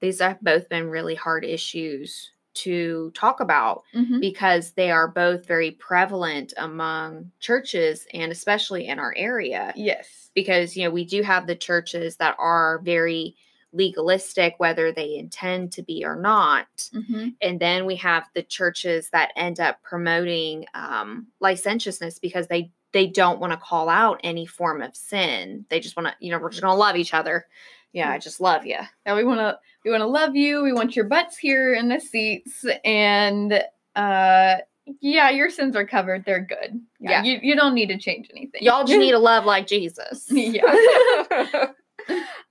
these 0.01 0.19
have 0.19 0.41
both 0.41 0.67
been 0.67 0.89
really 0.89 1.15
hard 1.15 1.45
issues 1.45 2.31
to 2.53 3.11
talk 3.15 3.39
about 3.39 3.83
because 4.19 4.71
they 4.71 4.91
are 4.91 5.07
both 5.07 5.45
very 5.47 5.71
prevalent 5.71 6.53
among 6.57 7.31
churches 7.39 8.05
and 8.13 8.31
especially 8.31 8.87
in 8.87 8.99
our 8.99 9.13
area 9.17 9.71
Yes. 9.75 10.29
because 10.35 10.75
you 10.75 10.83
know 10.83 10.91
we 10.91 11.05
do 11.05 11.21
have 11.23 11.47
the 11.47 11.55
churches 11.55 12.17
that 12.17 12.35
are 12.39 12.79
very 12.83 13.35
legalistic 13.73 14.55
whether 14.57 14.91
they 14.91 15.15
intend 15.15 15.71
to 15.71 15.81
be 15.81 16.03
or 16.05 16.15
not 16.15 16.67
Mm-hmm. 16.93 17.29
and 17.41 17.59
then 17.59 17.85
we 17.85 17.95
have 17.97 18.27
the 18.33 18.43
churches 18.43 19.09
that 19.11 19.31
end 19.35 19.59
up 19.59 19.81
promoting 19.81 20.65
um, 20.73 21.27
licentiousness 21.39 22.19
because 22.19 22.47
they 22.47 22.71
they 22.91 23.07
don't 23.07 23.39
want 23.39 23.53
to 23.53 23.57
call 23.57 23.87
out 23.87 24.19
any 24.23 24.45
form 24.45 24.81
of 24.81 24.93
sin 24.95 25.65
they 25.69 25.79
just 25.79 25.95
want 25.95 26.07
to 26.09 26.13
you 26.19 26.31
know 26.31 26.39
we're 26.39 26.49
just 26.49 26.61
going 26.61 26.73
to 26.73 26.77
love 26.77 26.97
each 26.97 27.13
other 27.13 27.45
yeah 27.93 28.09
i 28.11 28.17
just 28.17 28.41
love 28.41 28.65
you 28.65 28.77
Now 29.05 29.15
we 29.15 29.23
want 29.23 29.39
to 29.39 29.59
we 29.83 29.91
want 29.91 30.01
to 30.01 30.07
love 30.07 30.35
you. 30.35 30.63
We 30.63 30.73
want 30.73 30.95
your 30.95 31.05
butts 31.05 31.37
here 31.37 31.73
in 31.73 31.87
the 31.87 31.99
seats, 31.99 32.63
and 32.85 33.53
uh, 33.95 34.55
yeah, 34.99 35.29
your 35.29 35.49
sins 35.49 35.75
are 35.75 35.85
covered. 35.87 36.23
They're 36.25 36.45
good. 36.45 36.79
Yeah. 36.99 37.11
Yeah, 37.11 37.23
you 37.23 37.39
you 37.41 37.55
don't 37.55 37.73
need 37.73 37.87
to 37.87 37.97
change 37.97 38.29
anything. 38.31 38.61
y'all 38.61 38.85
just 38.85 38.99
need 38.99 39.11
to 39.11 39.19
love 39.31 39.45
like 39.45 39.67
jesus 39.67 40.27
yeah. 40.29 40.61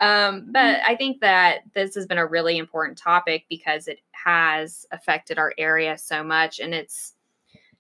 um, 0.01 0.49
but 0.51 0.81
I 0.87 0.97
think 0.97 1.21
that 1.21 1.61
this 1.75 1.95
has 1.95 2.07
been 2.07 2.19
a 2.19 2.27
really 2.27 2.59
important 2.59 2.99
topic 2.99 3.45
because 3.49 3.89
it 3.89 4.01
has 4.13 4.87
affected 4.91 5.39
our 5.39 5.53
area 5.59 5.97
so 5.99 6.25
much, 6.25 6.59
and 6.59 6.75
it's 6.75 7.15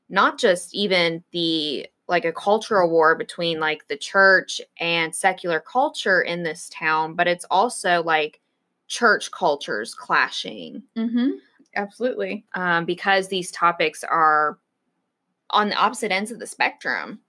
not 0.09 0.39
just 0.39 0.75
even 0.75 1.25
the 1.33 1.87
like 2.11 2.25
a 2.27 2.33
cultural 2.33 2.91
war 2.91 3.15
between 3.15 3.61
like 3.61 3.87
the 3.89 3.97
church 3.97 4.61
and 4.79 5.15
secular 5.15 5.61
culture 5.61 6.21
in 6.21 6.43
this 6.43 6.69
town, 6.69 7.15
but 7.15 7.27
it's 7.29 7.47
also 7.51 8.03
like 8.03 8.41
church 8.89 9.31
cultures 9.31 9.95
clashing 9.95 10.83
mm-hmm. 10.97 11.31
Absolutely. 11.77 12.45
um, 12.55 12.85
because 12.85 13.29
these 13.29 13.53
topics 13.53 14.03
are 14.05 14.59
on 15.51 15.69
the 15.69 15.77
opposite 15.77 16.13
ends 16.13 16.31
of 16.31 16.41
the 16.41 16.47
spectrum, 16.47 17.21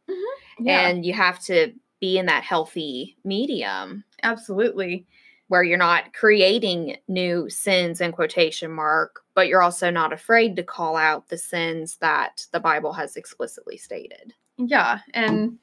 Yeah. 0.59 0.87
and 0.87 1.05
you 1.05 1.13
have 1.13 1.39
to 1.45 1.73
be 1.99 2.17
in 2.17 2.25
that 2.25 2.43
healthy 2.43 3.17
medium 3.23 4.03
absolutely. 4.23 5.05
where 5.47 5.63
you're 5.63 5.77
not 5.77 6.13
creating 6.13 6.97
new 7.07 7.49
sins 7.49 7.99
in 8.01 8.11
quotation 8.11 8.71
mark, 8.71 9.21
but 9.35 9.47
you're 9.47 9.61
also 9.61 9.89
not 9.91 10.13
afraid 10.13 10.55
to 10.55 10.63
call 10.63 10.95
out 10.95 11.27
the 11.27 11.37
sins 11.37 11.97
that 11.97 12.45
the 12.51 12.59
Bible 12.59 12.93
has 12.93 13.15
explicitly 13.17 13.77
stated. 13.77 14.33
Yeah, 14.67 14.99
and 15.13 15.57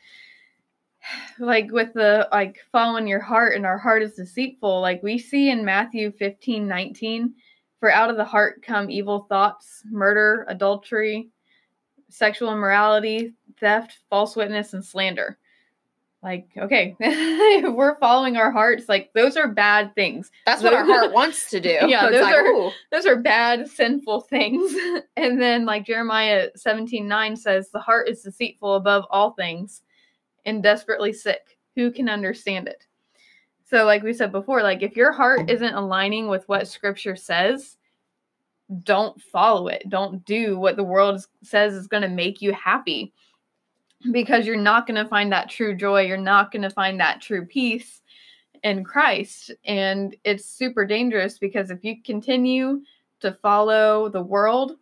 like 1.38 1.70
with 1.70 1.92
the 1.94 2.28
like 2.32 2.58
following 2.72 3.06
your 3.06 3.20
heart 3.20 3.54
and 3.54 3.64
our 3.64 3.78
heart 3.78 4.02
is 4.02 4.14
deceitful, 4.14 4.80
like 4.80 5.02
we 5.02 5.18
see 5.18 5.50
in 5.50 5.64
Matthew 5.64 6.12
15, 6.12 6.66
19, 6.66 7.34
for 7.80 7.90
out 7.90 8.10
of 8.10 8.16
the 8.16 8.24
heart 8.24 8.62
come 8.62 8.90
evil 8.90 9.26
thoughts, 9.28 9.82
murder, 9.90 10.44
adultery, 10.48 11.30
sexual 12.10 12.52
immorality, 12.52 13.34
theft, 13.60 13.98
false 14.10 14.34
witness, 14.36 14.72
and 14.72 14.84
slander. 14.84 15.38
Like, 16.22 16.48
okay, 16.56 16.96
if 17.00 17.72
we're 17.72 17.98
following 18.00 18.36
our 18.36 18.50
hearts, 18.50 18.88
like 18.88 19.12
those 19.14 19.36
are 19.36 19.46
bad 19.46 19.94
things. 19.94 20.32
That's 20.46 20.62
what 20.62 20.74
our 20.74 20.84
heart 20.84 21.12
wants 21.12 21.48
to 21.50 21.60
do. 21.60 21.78
Yeah, 21.88 22.10
those 22.10 22.22
like, 22.22 22.34
are- 22.34 22.44
"Ooh, 22.44 22.70
those 22.90 23.06
are 23.06 23.16
bad 23.16 23.68
sinful 23.68 24.22
things. 24.22 24.74
And 25.16 25.40
then 25.40 25.64
like 25.66 25.84
jeremiah 25.84 26.48
17 26.54 27.06
9 27.06 27.36
says 27.36 27.70
the 27.70 27.80
heart 27.80 28.08
is 28.08 28.22
deceitful 28.22 28.74
above 28.74 29.04
all 29.10 29.32
things 29.32 29.82
and 30.44 30.62
desperately 30.62 31.12
sick. 31.12 31.58
Who 31.76 31.90
can 31.90 32.08
understand 32.08 32.68
it? 32.68 32.86
So 33.64 33.84
like 33.84 34.02
we 34.02 34.12
said 34.12 34.32
before 34.32 34.62
like 34.62 34.82
if 34.82 34.96
your 34.96 35.12
heart 35.12 35.50
isn't 35.50 35.74
aligning 35.74 36.28
with 36.28 36.48
what 36.48 36.66
scripture 36.68 37.16
says 37.16 37.76
don't 38.82 39.20
follow 39.20 39.68
it. 39.68 39.88
Don't 39.88 40.24
do 40.24 40.58
what 40.58 40.76
the 40.76 40.84
world 40.84 41.24
says 41.42 41.74
is 41.74 41.86
going 41.86 42.02
to 42.02 42.08
make 42.08 42.42
you 42.42 42.52
happy 42.52 43.12
because 44.12 44.46
you're 44.46 44.56
not 44.56 44.86
going 44.86 45.02
to 45.02 45.08
find 45.08 45.32
that 45.32 45.50
true 45.50 45.76
joy 45.76 46.02
you're 46.02 46.16
not 46.16 46.52
going 46.52 46.62
to 46.62 46.70
find 46.70 47.00
that 47.00 47.20
true 47.20 47.44
peace 47.44 48.00
in 48.62 48.84
Christ. 48.84 49.50
And 49.64 50.16
it's 50.24 50.44
super 50.44 50.84
dangerous 50.84 51.38
because 51.38 51.70
if 51.70 51.84
you 51.84 52.02
continue 52.02 52.82
to 53.20 53.32
follow 53.32 54.08
the 54.08 54.22
world, 54.22 54.72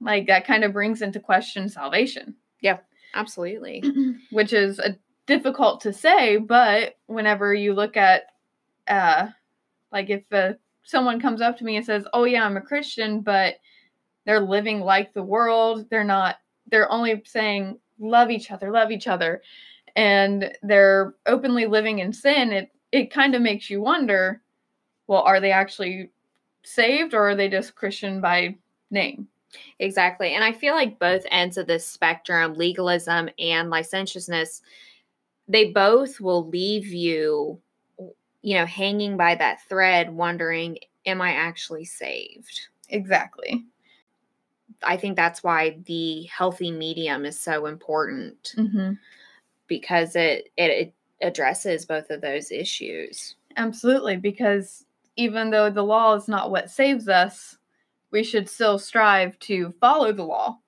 like 0.00 0.26
that 0.26 0.46
kind 0.46 0.64
of 0.64 0.72
brings 0.72 1.02
into 1.02 1.20
question 1.20 1.68
salvation, 1.68 2.34
Yeah, 2.60 2.78
absolutely. 3.14 3.82
which 4.30 4.52
is 4.52 4.78
a, 4.78 4.96
difficult 5.26 5.80
to 5.82 5.92
say. 5.92 6.38
But 6.38 6.96
whenever 7.06 7.54
you 7.54 7.74
look 7.74 7.96
at, 7.96 8.22
uh, 8.86 9.28
like 9.92 10.10
if 10.10 10.22
uh, 10.32 10.54
someone 10.82 11.20
comes 11.20 11.40
up 11.40 11.58
to 11.58 11.64
me 11.64 11.76
and 11.76 11.84
says, 11.84 12.04
"Oh 12.12 12.24
yeah, 12.24 12.44
I'm 12.44 12.56
a 12.56 12.62
Christian," 12.62 13.20
but 13.20 13.56
they're 14.24 14.40
living 14.40 14.80
like 14.80 15.12
the 15.12 15.22
world, 15.22 15.86
they're 15.90 16.04
not. 16.04 16.36
They're 16.70 16.90
only 16.90 17.22
saying 17.24 17.78
love 17.98 18.30
each 18.30 18.50
other, 18.50 18.70
love 18.70 18.90
each 18.90 19.06
other, 19.08 19.42
and 19.96 20.52
they're 20.62 21.14
openly 21.26 21.66
living 21.66 21.98
in 22.00 22.12
sin. 22.12 22.52
It 22.52 22.70
it 22.92 23.10
kind 23.12 23.34
of 23.34 23.42
makes 23.42 23.68
you 23.70 23.80
wonder, 23.82 24.40
well, 25.06 25.22
are 25.22 25.40
they 25.40 25.52
actually 25.52 26.10
saved 26.64 27.14
or 27.14 27.30
are 27.30 27.34
they 27.36 27.48
just 27.48 27.74
Christian 27.74 28.20
by 28.20 28.56
name? 28.90 29.28
Exactly. 29.78 30.34
And 30.34 30.44
I 30.44 30.52
feel 30.52 30.74
like 30.74 30.98
both 30.98 31.24
ends 31.30 31.56
of 31.58 31.66
this 31.66 31.86
spectrum, 31.86 32.54
legalism 32.54 33.30
and 33.38 33.70
licentiousness, 33.70 34.62
they 35.48 35.70
both 35.72 36.20
will 36.20 36.48
leave 36.48 36.86
you, 36.86 37.60
you 38.42 38.54
know, 38.56 38.66
hanging 38.66 39.16
by 39.16 39.34
that 39.36 39.60
thread, 39.68 40.10
wondering, 40.14 40.78
am 41.06 41.20
I 41.20 41.32
actually 41.32 41.84
saved? 41.84 42.68
Exactly. 42.90 43.64
I 44.82 44.96
think 44.96 45.16
that's 45.16 45.42
why 45.42 45.78
the 45.86 46.24
healthy 46.24 46.70
medium 46.70 47.24
is 47.24 47.40
so 47.40 47.66
important 47.66 48.54
Mm-hmm. 48.56 48.92
because 49.66 50.16
it, 50.16 50.48
it, 50.56 50.70
it 50.70 50.94
addresses 51.20 51.84
both 51.84 52.10
of 52.10 52.20
those 52.20 52.50
issues. 52.50 53.36
Absolutely, 53.56 54.16
because 54.16 54.84
even 55.16 55.50
though 55.50 55.68
the 55.68 55.82
law 55.82 56.14
is 56.14 56.28
not 56.28 56.50
what 56.50 56.70
saves 56.70 57.08
us, 57.08 57.56
we 58.10 58.22
should 58.22 58.48
still 58.48 58.78
strive 58.78 59.38
to 59.40 59.74
follow 59.80 60.12
the 60.12 60.24
law. 60.24 60.58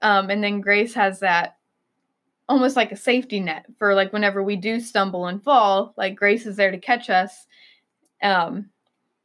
Um, 0.00 0.30
and 0.30 0.42
then 0.42 0.60
grace 0.60 0.94
has 0.94 1.20
that 1.20 1.56
almost 2.48 2.76
like 2.76 2.92
a 2.92 2.96
safety 2.96 3.40
net 3.40 3.66
for 3.78 3.94
like 3.94 4.12
whenever 4.12 4.42
we 4.42 4.54
do 4.56 4.78
stumble 4.78 5.26
and 5.26 5.42
fall, 5.42 5.94
like 5.96 6.14
grace 6.14 6.46
is 6.46 6.56
there 6.56 6.70
to 6.70 6.78
catch 6.78 7.10
us 7.10 7.46
um, 8.22 8.70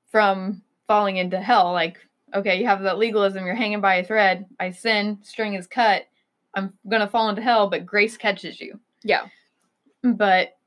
from 0.10 0.62
falling 0.88 1.18
into 1.18 1.40
hell. 1.40 1.72
Like, 1.74 1.98
okay, 2.34 2.60
you 2.60 2.66
have 2.66 2.82
that 2.84 2.98
legalism, 2.98 3.46
you're 3.46 3.56
hanging 3.56 3.82
by 3.82 3.96
a 3.96 4.04
thread. 4.04 4.46
I 4.60 4.72
sin, 4.72 5.20
string 5.22 5.54
is 5.54 5.68
cut. 5.68 6.04
I'm 6.56 6.74
gonna 6.88 7.08
fall 7.08 7.30
into 7.30 7.42
hell, 7.42 7.70
but 7.70 7.86
grace 7.86 8.18
catches 8.18 8.60
you. 8.60 8.80
Yeah. 9.04 9.28
But 10.04 10.58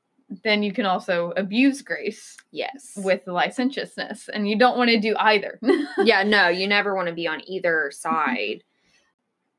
then 0.43 0.63
you 0.63 0.71
can 0.73 0.85
also 0.85 1.31
abuse 1.37 1.81
grace 1.81 2.37
Yes. 2.51 2.93
with 2.97 3.27
licentiousness, 3.27 4.29
and 4.29 4.47
you 4.49 4.57
don't 4.57 4.77
want 4.77 4.89
to 4.89 4.99
do 4.99 5.15
either. 5.17 5.59
yeah, 6.03 6.23
no, 6.23 6.47
you 6.47 6.67
never 6.67 6.95
want 6.95 7.07
to 7.07 7.13
be 7.13 7.27
on 7.27 7.41
either 7.47 7.91
side. 7.93 8.63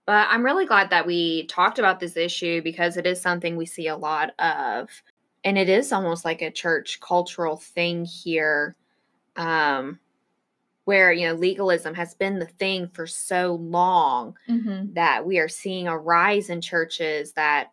But 0.06 0.28
I'm 0.30 0.44
really 0.44 0.66
glad 0.66 0.90
that 0.90 1.06
we 1.06 1.46
talked 1.46 1.78
about 1.78 2.00
this 2.00 2.16
issue 2.16 2.60
because 2.62 2.96
it 2.96 3.06
is 3.06 3.20
something 3.20 3.56
we 3.56 3.66
see 3.66 3.88
a 3.88 3.96
lot 3.96 4.38
of. 4.38 4.90
And 5.44 5.56
it 5.58 5.68
is 5.68 5.92
almost 5.92 6.24
like 6.24 6.42
a 6.42 6.50
church 6.50 7.00
cultural 7.00 7.56
thing 7.56 8.04
here. 8.04 8.76
Um, 9.36 9.98
where 10.84 11.12
you 11.12 11.26
know 11.26 11.34
legalism 11.34 11.94
has 11.94 12.14
been 12.14 12.38
the 12.38 12.46
thing 12.46 12.88
for 12.92 13.06
so 13.06 13.54
long 13.54 14.36
Mm-hmm. 14.48 14.94
that 14.94 15.24
we 15.26 15.38
are 15.38 15.48
seeing 15.48 15.88
a 15.88 15.96
rise 15.98 16.50
in 16.50 16.60
churches 16.60 17.32
that 17.32 17.70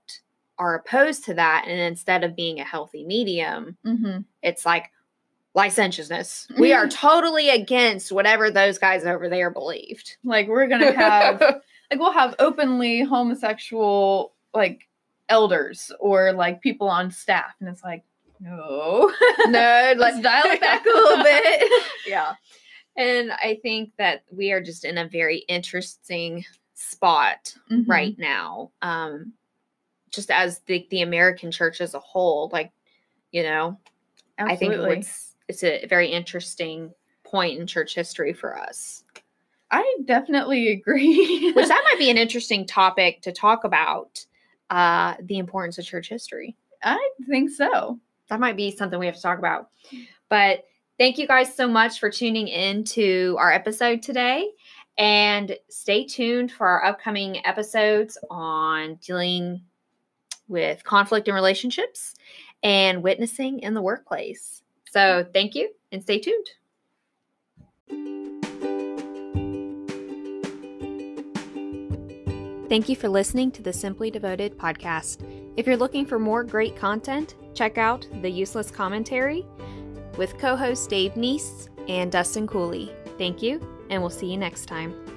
are 0.58 0.76
opposed 0.76 1.26
to 1.26 1.34
that 1.34 1.66
and 1.68 1.80
instead 1.80 2.24
of 2.24 2.36
being 2.36 2.60
a 2.60 2.64
healthy 2.64 3.04
medium 3.06 3.78
Mm-hmm. 3.86 4.20
it's 4.42 4.66
like 4.66 4.92
licentiousness 5.54 6.48
we 6.60 6.72
are 6.74 6.88
totally 6.88 7.50
against 7.50 8.12
whatever 8.12 8.50
those 8.50 8.78
guys 8.78 9.06
over 9.06 9.28
there 9.30 9.50
believed 9.50 10.18
Like 10.24 10.48
we're 10.48 10.68
gonna 10.68 10.94
have 10.94 11.40
like 11.92 12.00
we'll 12.00 12.14
have 12.14 12.36
openly 12.40 13.02
homosexual 13.04 14.34
like 14.54 14.88
elders 15.30 15.92
or 16.00 16.34
like 16.34 16.62
people 16.62 16.90
on 16.90 17.10
staff, 17.12 17.54
and 17.60 17.70
it's 17.70 17.84
like 17.84 18.04
no, 18.40 19.12
no 19.48 19.94
let's 19.98 20.20
dial 20.22 20.44
it 20.48 20.60
back 20.60 20.84
a 20.86 20.90
little 20.90 21.24
bit. 21.24 21.72
yeah 22.08 22.34
and 22.96 23.32
i 23.32 23.58
think 23.62 23.92
that 23.98 24.24
we 24.32 24.52
are 24.52 24.62
just 24.62 24.86
in 24.86 24.98
a 24.98 25.08
very 25.08 25.40
interesting 25.48 26.44
spot 26.74 27.54
Mhm. 27.70 27.86
right 27.88 28.16
now 28.20 28.72
um 28.82 29.34
just 30.10 30.30
as 30.32 30.60
the 30.68 30.86
the 30.90 31.02
american 31.02 31.52
church 31.52 31.80
as 31.82 31.94
a 31.94 32.00
whole 32.00 32.50
like 32.52 32.72
you 33.32 33.44
know 33.44 33.78
i 34.40 34.56
think 34.56 34.74
it's 34.76 35.36
it's 35.48 35.64
a 35.64 35.86
very 35.88 36.08
interesting 36.08 36.92
point 37.24 37.60
in 37.60 37.68
church 37.68 37.96
history 37.96 38.34
for 38.34 38.58
us 38.60 39.04
I 39.74 39.96
definitely 40.04 40.68
agree. 40.68 41.52
which 41.56 41.68
that 41.70 41.82
might 41.90 41.98
be 41.98 42.10
an 42.10 42.18
interesting 42.18 42.66
topic 42.68 43.22
to 43.22 43.32
talk 43.32 43.64
about 43.64 44.26
uh 44.70 45.16
the 45.24 45.38
importance 45.38 45.78
of 45.78 45.86
church 45.86 46.10
history 46.10 46.58
I 46.84 47.10
think 47.30 47.52
so. 47.52 48.00
that 48.28 48.40
might 48.42 48.58
be 48.58 48.72
something 48.72 49.00
we 49.00 49.06
have 49.06 49.16
to 49.16 49.22
talk 49.22 49.40
about 49.40 49.70
but 50.30 50.66
thank 51.02 51.18
you 51.18 51.26
guys 51.26 51.52
so 51.56 51.68
much 51.68 52.00
for 52.00 52.12
tuning 52.12 52.48
in 52.48 52.84
to 52.84 53.36
our 53.40 53.52
episode 53.52 54.04
today 54.04 54.52
and 55.00 55.58
stay 55.68 56.06
tuned 56.06 56.52
for 56.52 56.68
our 56.68 56.86
upcoming 56.86 57.44
episodes 57.44 58.20
on 58.30 59.00
dealing 59.04 59.60
with 60.48 60.84
conflict 60.84 61.28
in 61.28 61.34
relationships 61.34 62.14
and 62.62 63.02
witnessing 63.02 63.62
in 63.62 63.74
the 63.74 63.82
workplace. 63.82 64.62
So 64.92 65.26
thank 65.34 65.56
you 65.56 65.72
and 65.92 66.04
stay 66.04 66.20
tuned. 66.20 66.46
Thank 72.70 72.90
you 72.90 72.96
for 72.96 73.10
listening 73.10 73.50
to 73.54 73.64
the 73.64 73.74
Simply 73.74 74.12
Devoted 74.12 74.56
podcast. 74.56 75.28
If 75.58 75.66
you're 75.66 75.78
looking 75.78 76.06
for 76.06 76.20
more 76.20 76.44
great 76.44 76.76
content, 76.76 77.34
check 77.56 77.80
out 77.80 78.08
The 78.22 78.30
Useless 78.30 78.70
Commentary 78.70 79.44
with 80.18 80.38
co 80.38 80.56
hosts 80.56 80.88
Dave 80.88 81.14
Neese 81.14 81.70
and 81.88 82.12
Dustin 82.12 82.48
Cooley. 82.48 82.92
Thank 83.18 83.42
you, 83.42 83.60
and 83.90 84.02
we'll 84.02 84.10
see 84.10 84.32
you 84.32 84.38
next 84.38 84.66
time. 84.66 85.11